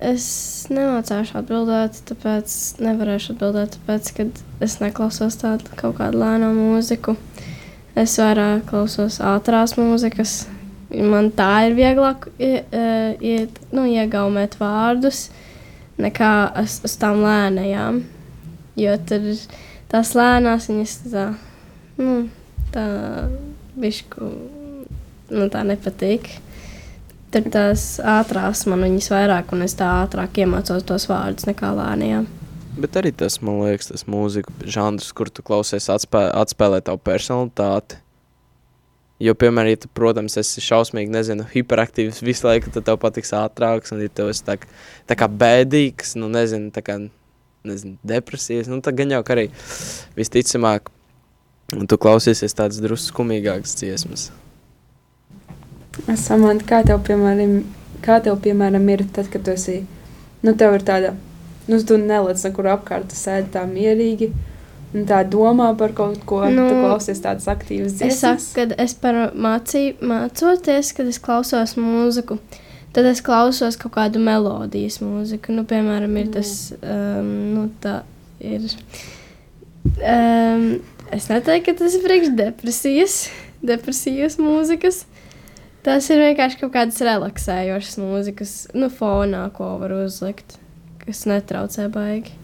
es 0.00 0.26
nemācīšu 0.72 1.38
atbildēt, 1.40 2.00
tāpēc 2.08 2.56
nevarēšu 2.84 3.34
atbildēt, 3.34 3.76
tāpēc, 3.76 4.10
ka 4.16 4.26
es 4.64 4.78
neklausos 4.80 5.38
tādu 5.40 5.76
kaut 5.76 5.98
kādu 6.00 6.20
lēnu 6.22 6.52
mūziku. 6.56 7.16
Es 7.96 8.18
vairāk 8.20 8.66
klausos 8.68 9.20
ātrās 9.24 9.76
mūzikas. 9.78 10.44
Man 10.92 11.30
tā 11.34 11.66
ir 11.66 11.76
vieglāk 11.76 12.28
ie, 12.38 12.60
e, 12.70 12.88
iet, 13.24 13.56
nu, 13.74 13.86
iegaumēt 13.88 14.58
vārdus 14.60 15.26
nekā 16.00 16.32
uz, 16.62 16.80
uz 16.86 16.96
tām 17.00 17.24
lēnajām. 17.24 18.02
Jo 18.76 18.98
tur 19.08 19.24
tās 19.90 20.12
lēnās 20.16 20.68
viņas 20.68 20.94
tā, 21.08 21.24
nu, 21.96 22.18
tā 22.74 22.86
bišku, 23.80 24.28
nu, 25.30 25.48
tā 25.52 25.62
nepatīk. 25.66 26.28
Tur 27.34 27.50
tās 27.52 27.96
ātrās 28.00 28.64
man 28.70 28.84
viņas 28.86 29.10
vairāk, 29.12 29.52
un 29.52 29.66
es 29.66 29.74
tā 29.76 29.88
ātrāk 30.04 30.38
iemācos 30.44 30.86
tos 30.86 31.08
vārdus 31.10 31.48
nekā 31.48 31.72
lēnajām. 31.76 32.28
Bet 32.76 32.96
arī 33.00 33.10
tas, 33.16 33.38
man 33.40 33.62
liekas, 33.64 33.88
tas 33.88 34.04
mūzikas 34.10 34.66
žanrs, 34.72 35.08
kur 35.16 35.30
tu 35.32 35.42
klausies, 35.44 35.88
atspē, 35.92 36.26
atspēlē 36.36 36.82
tavu 36.84 37.00
personalitāti. 37.08 38.02
Jo, 39.16 39.32
piemēram, 39.32 39.72
ja 39.72 39.80
tu, 39.80 39.88
protams, 39.96 40.36
esi 40.36 40.60
šausmīgi, 40.60 41.08
nezinu, 41.08 41.46
hiperaktīvs 41.48 42.20
visu 42.20 42.50
laiku, 42.50 42.68
tad 42.74 42.84
tev 42.84 42.98
patiks 43.00 43.32
ātrāks, 43.32 43.94
un 43.96 44.04
ja 44.04 44.12
tu 44.12 44.28
esi 44.28 44.44
tā, 44.44 44.58
tā 45.08 45.16
kā 45.16 45.28
bēdīgs, 45.32 46.18
nu, 46.20 46.28
nezinu, 46.28 46.68
tā 46.74 46.84
kā, 46.84 46.98
nezinu, 47.66 47.96
depresijas, 48.04 48.68
nu, 48.68 48.82
tad 48.84 49.00
gan 49.00 49.16
jau, 49.16 49.22
arī 49.32 49.48
visticamāk, 50.18 50.92
un 51.72 51.88
tu 51.88 51.96
klausīsies 51.96 52.60
tādas 52.60 52.84
drusku 52.84 53.14
skumīgākas 53.14 53.78
dziesmas. 53.80 54.28
Samant, 56.16 56.62
kā 56.68 56.82
tev, 56.86 57.00
piemēram, 57.06 57.60
kā 58.04 58.18
tev, 58.24 58.36
piemēram, 58.44 58.84
ir 58.92 59.06
tad, 59.16 59.30
kad 59.32 59.46
tu 59.46 59.54
esi, 59.56 59.78
nu, 60.44 60.52
tev 60.58 60.76
ir 60.76 60.84
tāda, 60.86 61.14
nu, 61.70 61.78
tu 61.82 61.96
nelec 62.00 62.42
nekur 62.44 62.68
apkārt, 62.74 63.08
tu 63.10 63.18
sēdi 63.18 63.50
tā 63.54 63.64
mierīgi, 63.70 64.28
un 64.94 65.06
tā 65.08 65.22
domā 65.28 65.70
par 65.78 65.94
kaut 65.96 66.20
ko, 66.28 66.42
nu, 66.52 66.68
tu 66.68 66.76
klausies 66.84 67.22
tādas 67.24 67.48
aktīvas 67.50 67.96
Es 68.04 68.20
saku, 68.20 68.38
dziesmas. 68.38 68.52
kad 68.58 68.76
es 68.84 68.94
par 69.00 69.18
mācību, 69.34 70.10
mācoties, 70.12 70.92
kad 70.96 71.10
es 71.10 71.18
klausos 71.22 71.74
mūziku, 71.80 72.38
tad 72.96 73.08
es 73.10 73.24
klausos 73.24 73.80
kaut 73.80 73.96
kādu 73.96 74.22
melodijas 74.22 75.00
mūziku. 75.02 75.56
Nu, 75.56 75.66
piemēram, 75.68 76.14
ir 76.20 76.30
tas, 76.36 76.52
um, 76.82 77.32
nu, 77.56 77.66
tā 77.82 78.02
ir. 78.40 78.68
Um, 79.96 80.78
es 81.14 81.28
neteiktu, 81.32 81.72
ka 81.72 81.78
tas 81.82 81.96
ir 81.98 82.06
priekš 82.06 82.32
depresijas, 82.38 83.18
depresijas 83.64 84.38
mūzikas. 84.42 85.04
Tas 85.86 86.08
ir 86.10 86.18
vienkārši 86.18 86.58
kaut 86.64 86.72
kādas 86.74 86.98
relaksējošas 87.06 88.00
mūzikas, 88.02 88.54
nu, 88.74 88.88
fonā, 88.90 89.44
ko 89.54 89.76
var 89.78 89.94
uzlikt, 90.00 90.56
kas 91.04 91.22
netraucē 91.30 91.86
baigi. 91.94 92.34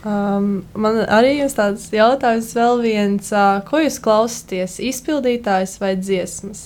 Um, 0.00 0.62
man 0.80 1.02
arī 1.12 1.34
ir 1.42 1.50
tāds 1.52 1.90
jautājums, 1.92 2.54
vēl 2.56 2.78
viens, 2.80 3.32
uh, 3.34 3.58
ko 3.66 3.82
jūs 3.82 3.98
klausāties? 4.00 4.78
Izpildītājs 4.80 5.74
vai 5.82 5.96
dziesmas? 5.98 6.62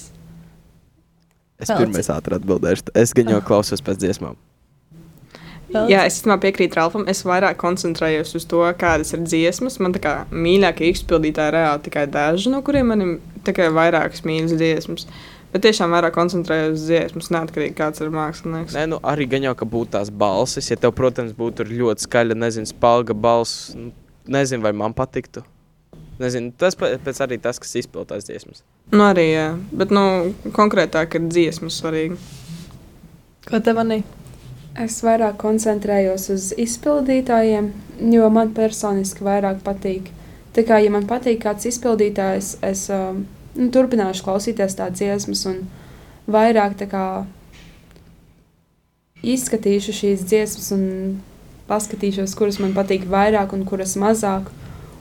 Es 1.59 1.72
pirmais 1.72 2.11
ātri 2.12 2.37
atbildēšu. 2.37 2.92
Es 3.00 3.16
gan 3.16 3.33
jau 3.33 3.40
klausos 3.48 3.83
pēc 3.83 4.04
dziesmām. 4.04 4.37
Jā, 5.90 6.04
es 6.06 6.20
tam 6.24 6.38
piekrītu 6.40 6.78
Ralfam. 6.78 7.04
Es 7.10 7.24
vairāk 7.26 7.58
koncentrējos 7.60 8.34
uz 8.38 8.46
to, 8.50 8.62
kādas 8.80 9.14
ir 9.16 9.24
dziesmas. 9.26 9.80
Man 9.82 9.94
tā 9.96 10.02
kā 10.04 10.14
mīļākie 10.30 10.90
izpildītāji 10.94 11.54
reāli 11.56 11.84
tikai 11.87 12.04
daži, 12.10 12.52
no 12.52 12.62
kuriem 12.66 12.92
man 12.92 13.04
ir 13.04 13.14
tikai 13.46 13.70
vairākas 13.74 14.24
mīļas 14.26 14.54
dziesmas. 14.60 15.08
Bet 15.54 15.62
tiešām 15.62 15.92
vairāk 15.94 16.16
koncentrējos 16.16 16.72
uz 16.74 16.84
dziesmas, 16.88 17.30
neatkarīgi 17.30 17.76
kāds 17.78 18.02
ir 18.02 18.08
mākslinieks. 18.14 18.74
Nē, 18.74 18.88
nu 18.90 18.98
arī 19.06 19.28
gan 19.30 19.44
jau, 19.46 19.52
ka 19.58 19.68
būtu 19.70 19.92
tās 19.94 20.10
balsis. 20.10 20.70
Ja 20.72 20.78
tev, 20.82 20.94
protams, 20.98 21.34
būtu 21.38 21.66
ļoti 21.68 22.08
skaļa, 22.08 22.38
nezinu, 22.42 22.70
spalga 22.70 23.14
balss, 23.14 23.70
nu, 23.78 23.92
nezinu, 24.26 24.64
vai 24.66 24.74
man 24.74 24.96
patiktu. 24.98 25.44
Nezinu, 26.18 26.50
tas 26.58 26.74
pēc 26.78 27.22
arī 27.22 27.38
tas, 27.42 27.62
kas 27.62 27.74
izpildās 27.78 28.26
dziesmas. 28.26 28.62
Nu, 28.90 29.04
arī, 29.06 29.28
jā. 29.30 29.46
Bet, 29.70 29.94
nu, 29.94 30.34
konkrētāk 30.54 31.18
ir 31.18 31.30
dziesmas 31.30 31.78
svarīgi. 31.78 32.18
Ko 33.46 33.62
te 33.62 33.74
manī? 33.76 34.02
Es 34.74 34.96
vairāk 35.06 35.37
koncentrējos 35.38 36.24
uz 36.34 36.48
izpildītājiem, 36.58 37.68
jo 38.10 38.28
man 38.34 38.50
personiski 38.56 39.22
vairāk 39.22 39.60
patīk. 39.62 40.08
Tā 40.54 40.64
kā, 40.66 40.80
ja 40.82 40.90
man 40.90 41.06
patīk 41.06 41.44
kāds 41.44 41.68
izpildītājs, 41.70 42.56
es 42.66 42.88
um, 42.90 43.20
nu, 43.54 43.68
turpināšu 43.74 44.24
klausīties 44.26 44.74
tādas 44.74 44.98
dziesmas 44.98 45.44
un 45.46 45.60
vairāk 46.26 46.74
kā, 46.90 47.04
izskatīšu 49.22 49.94
šīs 49.94 50.26
dziesmas 50.26 50.72
un 50.74 50.82
paskatīšos, 51.70 52.34
kuras 52.34 52.58
man 52.58 52.74
patīk 52.74 53.06
vairāk 53.10 53.54
un 53.54 53.62
kuras 53.68 53.94
mazāk. 54.00 54.50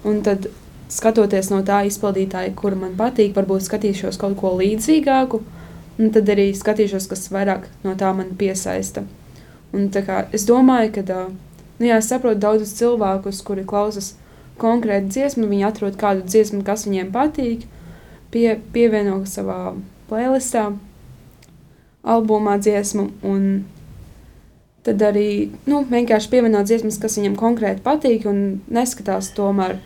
Un 0.05 0.21
tad, 0.21 0.51
skatoties 0.93 1.49
no 1.49 1.63
tā 1.65 1.81
izpildītāja, 1.89 2.53
kura 2.59 2.77
man 2.77 2.93
patīk, 2.99 3.33
varbūt 3.33 3.65
skatīšos 3.65 4.21
kaut 4.21 4.37
ko 4.37 4.53
līdzīgāku, 4.61 5.41
un 5.97 6.13
tad 6.13 6.29
arī 6.29 6.51
skatīšos, 6.53 7.09
kas 7.09 7.27
vairāk 7.33 7.65
no 7.87 7.97
tā 7.97 8.13
man 8.13 8.35
piesaista. 8.37 9.07
Un, 9.73 9.89
kā, 9.89 10.23
es 10.35 10.45
domāju, 10.45 10.91
ka 10.97 11.03
ā, 11.09 11.21
nu, 11.79 11.87
jā, 11.87 11.97
es 11.97 12.09
saprotu 12.11 12.43
daudzus 12.43 12.75
cilvēkus, 12.77 13.41
kuri 13.45 13.65
klausās 13.65 14.13
konkrētu 14.61 15.09
dziesmu, 15.15 15.47
viņi 15.49 15.67
atrod 15.67 15.97
kādu 15.99 16.25
dziesmu, 16.27 16.61
kas 16.65 16.85
viņiem 16.85 17.09
patīk, 17.13 17.65
pie, 18.33 18.59
pievieno 18.73 19.23
savā 19.29 19.73
playlistā, 20.09 20.67
albumā 22.03 22.59
dziesmu. 22.61 23.07
Un 23.25 23.47
tad 24.85 25.01
arī 25.01 25.27
nu, 25.69 25.83
vienkārši 25.89 26.29
pievieno 26.31 26.63
dziesmas, 26.67 26.99
kas 27.01 27.17
viņam 27.19 27.37
konkrēti 27.39 27.83
patīk, 27.85 28.27
un 28.29 28.61
neskatās 28.73 29.31
tomēr 29.37 29.79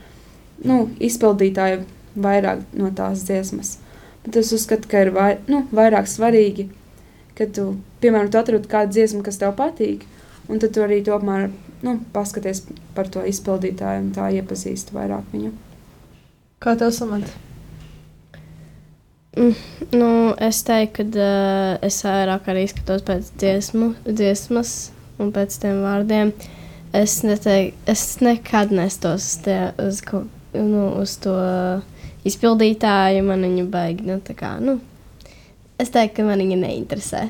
nu, 0.65 0.88
izpildītāju 1.00 1.86
vairāk 2.17 2.63
no 2.78 2.91
tās 2.97 3.23
dziesmas. 3.28 3.78
Bet 4.26 4.41
es 4.41 4.52
uzskatu, 4.56 4.89
ka 4.91 5.06
ir 5.06 5.13
vai, 5.15 5.30
nu, 5.47 5.63
vairāk 5.71 6.10
svarīgi, 6.10 6.67
kad 7.38 7.54
tu, 7.56 7.71
piemēram, 8.04 8.32
tu 8.34 8.39
atrod 8.41 8.65
kādu 8.69 8.97
dziesmu, 8.97 9.23
kas 9.26 9.39
tev 9.41 9.54
patīk, 9.58 10.06
Un 10.47 10.62
tad 10.63 10.71
tu 10.76 10.84
arī 10.84 11.02
tomēr 11.04 11.50
nu, 11.84 11.97
paskaties 12.13 12.63
par 12.95 13.10
to 13.12 13.23
izpildītāju 13.28 14.06
un 14.06 14.13
tā 14.15 14.30
iepazīsti 14.39 14.95
vairāk 14.95 15.28
viņu. 15.34 15.52
Kā 16.63 16.78
tev 16.80 16.93
samant? 16.95 17.28
Nu, 19.38 20.08
es 20.41 20.63
teiktu, 20.65 21.04
ka 21.13 21.26
uh, 21.28 21.73
es 21.86 22.00
vairāk 22.06 22.47
arī 22.50 22.63
skatos 22.71 23.04
pēc 23.06 23.34
dziesmu, 23.38 23.91
dziesmas 24.08 24.71
un 25.21 25.34
pēc 25.36 25.60
tiem 25.62 25.84
vārdiem. 25.84 26.32
Es, 26.95 27.19
neteik, 27.28 27.76
es 27.86 28.06
nekad 28.23 28.71
nestos 28.73 29.28
uz, 29.28 29.36
tie, 29.45 29.60
uz, 29.84 30.00
ko, 30.08 30.23
nu, 30.56 30.88
uz 31.04 31.19
to 31.21 31.36
izpildītāju. 32.26 33.28
Man 33.28 33.43
viņa 33.45 33.67
baigi. 33.69 34.08
Nu, 34.08 34.17
kā, 34.39 34.56
nu, 34.63 34.80
es 35.82 35.94
teiktu, 35.94 36.22
ka 36.22 36.28
man 36.28 36.42
viņa 36.44 36.58
neinteresē. 36.63 37.28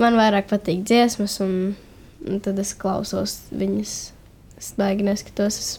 Man 0.00 0.16
vairāk 0.18 0.48
patīk 0.50 0.82
dziesmas, 0.88 1.38
un, 1.44 1.76
un 2.26 2.42
tad 2.44 2.58
es 2.62 2.72
klausos 2.78 3.40
viņas. 3.52 3.94
Es 4.60 4.74
baigi 4.76 5.06
neskatos. 5.06 5.60
Es, 5.60 5.70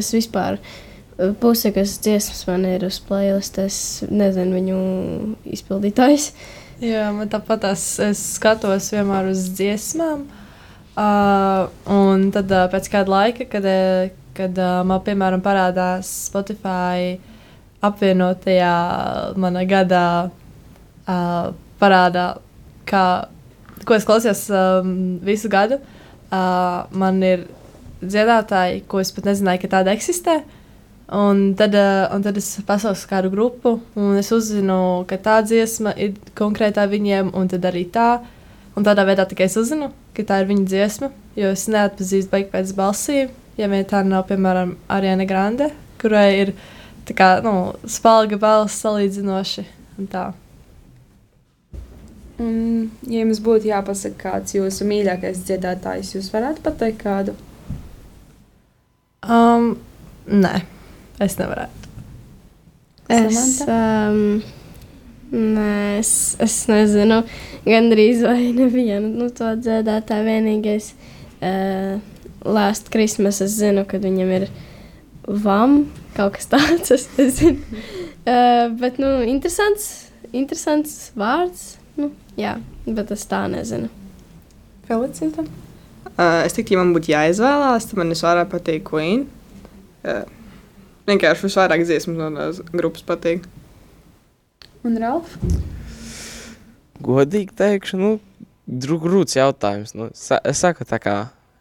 es 0.00 0.14
vispār 0.16 0.60
Puse, 1.40 1.68
kas 1.76 1.98
dziesmas 2.00 2.46
man 2.48 2.62
ir 2.64 2.86
uz 2.86 2.96
playlist, 3.04 3.58
es 3.60 3.76
nezinu 4.08 4.56
viņu 4.56 4.76
izpildītājs. 5.52 6.30
Jā, 6.80 7.10
man 7.12 7.28
tāpat 7.28 7.66
es, 7.74 7.82
es 8.00 8.22
skatos 8.38 8.86
vienmēr 8.94 9.28
uz 9.28 9.42
dziesmām. 9.58 10.22
Uh, 10.96 11.68
un 11.92 12.30
tad 12.32 12.48
uh, 12.56 12.64
pēc 12.72 12.88
kāda 12.92 13.12
laika, 13.12 13.44
kad, 13.52 13.68
uh, 13.68 14.08
kad 14.36 14.56
uh, 14.56 14.80
man 14.88 15.04
piemēram 15.04 15.44
parādās 15.44 16.08
Spotify 16.30 17.18
apvienotajā 17.84 18.72
manā 19.40 19.66
gadā, 19.68 20.06
uh, 21.04 21.52
parādā, 21.80 22.26
kā, 22.88 23.04
ko 23.88 23.96
es 23.96 24.06
klausījos 24.08 24.46
um, 24.52 24.94
visu 25.24 25.50
gadu, 25.52 25.80
uh, 25.80 26.86
man 26.92 27.20
ir 27.26 27.46
dziedātāji, 28.00 28.84
ko 28.88 29.02
es 29.02 29.12
pat 29.16 29.30
nezināju, 29.30 29.64
ka 29.64 29.76
tāda 29.78 29.94
eksistē. 29.96 30.40
Un 31.16 31.56
tad, 31.58 31.74
uh, 31.74 32.06
un 32.14 32.22
tad 32.22 32.38
es 32.38 32.52
pasaucu 32.66 33.08
kādu 33.10 33.32
grupu, 33.32 33.78
un 33.98 34.18
es 34.20 34.30
uzzinu, 34.34 35.06
ka 35.10 35.18
tā 35.18 35.40
dziesma 35.46 35.96
ir 35.98 36.14
konkrētā 36.38 36.86
viņiem, 36.90 37.32
un 37.34 37.50
tad 37.50 37.66
arī 37.66 37.86
tā. 37.90 38.20
Un 38.78 38.86
tādā 38.86 39.02
veidā 39.04 39.26
tikai 39.26 39.48
es 39.50 39.56
uzzinu, 39.58 39.90
ka 40.14 40.22
tā 40.24 40.40
ir 40.40 40.48
viņa 40.48 40.68
dziesma, 40.70 41.10
jo 41.36 41.50
es 41.50 41.66
neatpazīstu 41.68 42.30
beigās 42.30 42.52
pēc 42.52 42.74
balsīm. 42.78 43.32
Ja 43.58 43.66
vien 43.68 43.82
tā 43.84 44.04
nav, 44.06 44.28
piemēram, 44.30 44.76
Ariana 44.88 45.26
Grande, 45.28 45.72
kurai 46.00 46.28
ir 46.44 46.54
kā, 47.16 47.40
nu, 47.44 47.74
spēļa 47.90 48.38
balss 48.40 48.78
salīdzinoši. 48.84 49.66
Un 49.98 50.08
tā. 50.08 50.30
Un, 52.40 52.88
ja 53.04 53.20
jums 53.20 53.42
būtu 53.44 53.68
jāpasaka, 53.68 54.16
kāds 54.22 54.54
ir 54.54 54.62
jūsu 54.62 54.86
mīļākais 54.88 55.44
dziedātājs, 55.44 56.14
jūs 56.16 56.30
varētu 56.32 56.64
pateikt 56.64 57.02
kādu? 57.02 57.36
Um, 59.20 59.74
nē. 60.24 60.62
Es 61.20 61.36
nevarētu. 61.36 61.80
Es, 63.10 63.58
um, 63.66 64.38
nē, 65.34 65.72
es, 65.98 66.12
es 66.40 66.54
nezinu, 66.70 67.18
gandrīz 67.66 68.22
vai 68.24 68.50
nevienu 68.60 69.10
nu, 69.18 69.28
to 69.34 69.50
dziedātāju. 69.60 70.24
Vienīgais 70.30 70.92
uh, 71.42 71.98
Last 72.46 72.88
Christmas, 72.94 73.42
es 73.44 73.58
zinu, 73.58 73.84
ka 73.84 74.00
viņam 74.00 74.32
ir 74.38 74.46
vam, 75.26 75.82
kaut 76.16 76.38
kas 76.38 76.48
tāds, 76.54 76.92
es 76.96 77.08
nezinu. 77.18 77.82
Uh, 78.24 78.70
bet, 78.80 78.96
nu, 79.02 79.18
interesants, 79.28 79.90
interesants 80.32 81.10
vārds. 81.18 81.74
Nu, 82.00 82.14
jā, 82.40 82.56
bet 82.88 83.12
es 83.14 83.26
tā 83.28 83.44
nezinu. 83.52 83.90
Felicita? 84.88 85.44
Uh, 86.10 86.42
es 86.44 86.56
teiktu, 86.56 86.74
ja 86.74 86.82
man 86.82 86.94
būtu 86.96 87.12
jāizvēlās, 87.12 87.86
tad 87.88 88.00
man 88.00 88.12
visvairāk 88.12 88.50
patīk 88.52 88.84
Queen. 88.88 89.26
Uh, 90.00 90.24
Vienkārši 91.08 91.48
visvairāk 91.48 91.82
dziesmas 91.88 92.18
no 92.18 92.28
tās 92.36 92.60
grupas 92.70 93.02
patīk. 93.06 93.46
Un 94.86 94.98
Ralf? 95.00 95.32
Godīgi 97.02 97.56
teikšu, 97.56 97.98
nu, 97.98 98.10
grūts 98.68 99.38
jautājums. 99.38 99.94
Nu, 99.96 100.10
es 100.12 100.60
saku, 100.60 100.86
tā 100.88 101.00
kā 101.02 101.14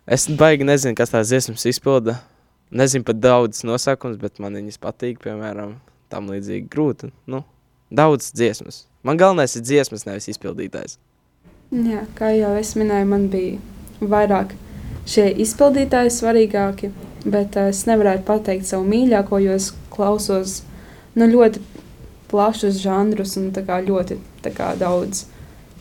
es 0.05 0.27
baigi 0.39 0.67
nezinu, 0.67 0.97
kas 0.99 1.15
tās 1.15 1.31
dziesmas 1.31 1.65
izpilda. 1.71 2.19
Nezinu 2.69 3.07
pat 3.07 3.17
daudz 3.23 3.63
nosaukumus, 3.65 4.19
bet 4.21 4.37
man 4.43 4.59
viņas 4.59 4.77
patīk, 4.83 5.17
piemēram, 5.23 5.77
tam 6.13 6.29
līdzīgi 6.29 6.69
grūti. 6.69 7.09
Nu, 7.31 7.41
daudz 7.91 8.31
dziesmas. 8.35 8.85
Man 9.03 9.17
galvenais 9.17 9.55
ir 9.55 9.63
dziesmas, 9.63 10.05
nevis 10.07 10.29
izpildītājs. 10.31 10.97
Jā, 11.69 12.05
kā 12.17 12.31
jau 12.33 12.55
es 12.57 12.73
minēju, 12.77 13.07
man 13.09 13.27
bija 13.29 13.59
vairāk 14.01 14.55
šie 15.09 15.29
izpildītāji 15.43 16.13
svarīgāki. 16.13 16.91
Bet 17.19 17.57
uh, 17.59 17.67
es 17.73 17.83
nevarētu 17.87 18.23
pateikt 18.27 18.69
savu 18.69 18.87
mīļāko, 18.87 19.41
jo 19.43 19.57
es 19.59 19.73
klausos 19.91 20.61
nu, 21.19 21.27
ļoti 21.27 21.61
plašus 22.31 22.79
žanrus 22.79 23.35
un 23.41 23.49
kā, 23.51 23.81
ļoti 23.83 24.19
kā, 24.55 24.71
daudz 24.79 25.25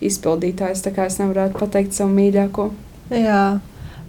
izpildītājus. 0.05 0.83
Tā 0.83 0.93
kā 0.97 1.07
es 1.11 1.19
nevarētu 1.21 1.61
pateikt 1.61 1.95
savu 1.95 2.15
mīļāko. 2.17 2.69
Jā. 3.15 3.43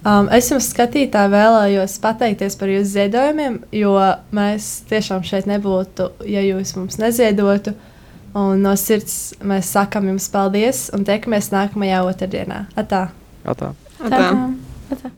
Um, 0.00 0.30
es 0.32 0.48
jums, 0.48 0.70
skatītāji, 0.72 1.32
vēlējos 1.34 1.98
pateikties 2.00 2.56
par 2.56 2.70
jūsu 2.72 2.88
ziedojumiem, 2.94 3.58
jo 3.76 3.92
mēs 4.32 4.70
tiešām 4.88 5.26
šeit 5.28 5.48
nebūtu, 5.50 6.08
ja 6.24 6.40
jūs 6.46 6.72
mums 6.78 6.96
neziedotu. 7.00 7.74
Un 8.38 8.62
no 8.62 8.76
sirds 8.78 9.34
mēs 9.42 9.72
sakām 9.74 10.06
jums 10.12 10.28
paldies 10.30 10.88
un 10.94 11.04
tiekamies 11.08 11.50
nākamajā 11.54 12.02
otrdienā. 12.06 12.64
Atā! 12.78 13.08
Atā. 13.44 13.72
Atā. 13.98 14.26
Atā. 14.94 15.14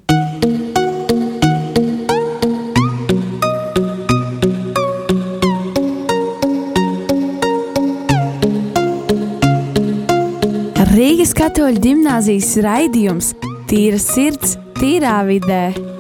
Rīgas 10.92 11.32
katoļu 11.34 11.80
gimnāzijas 11.82 12.50
raidījums 12.62 13.32
Tīra 13.70 13.96
sirds, 13.96 14.58
tīrā 14.76 15.22
vidē. 15.24 15.91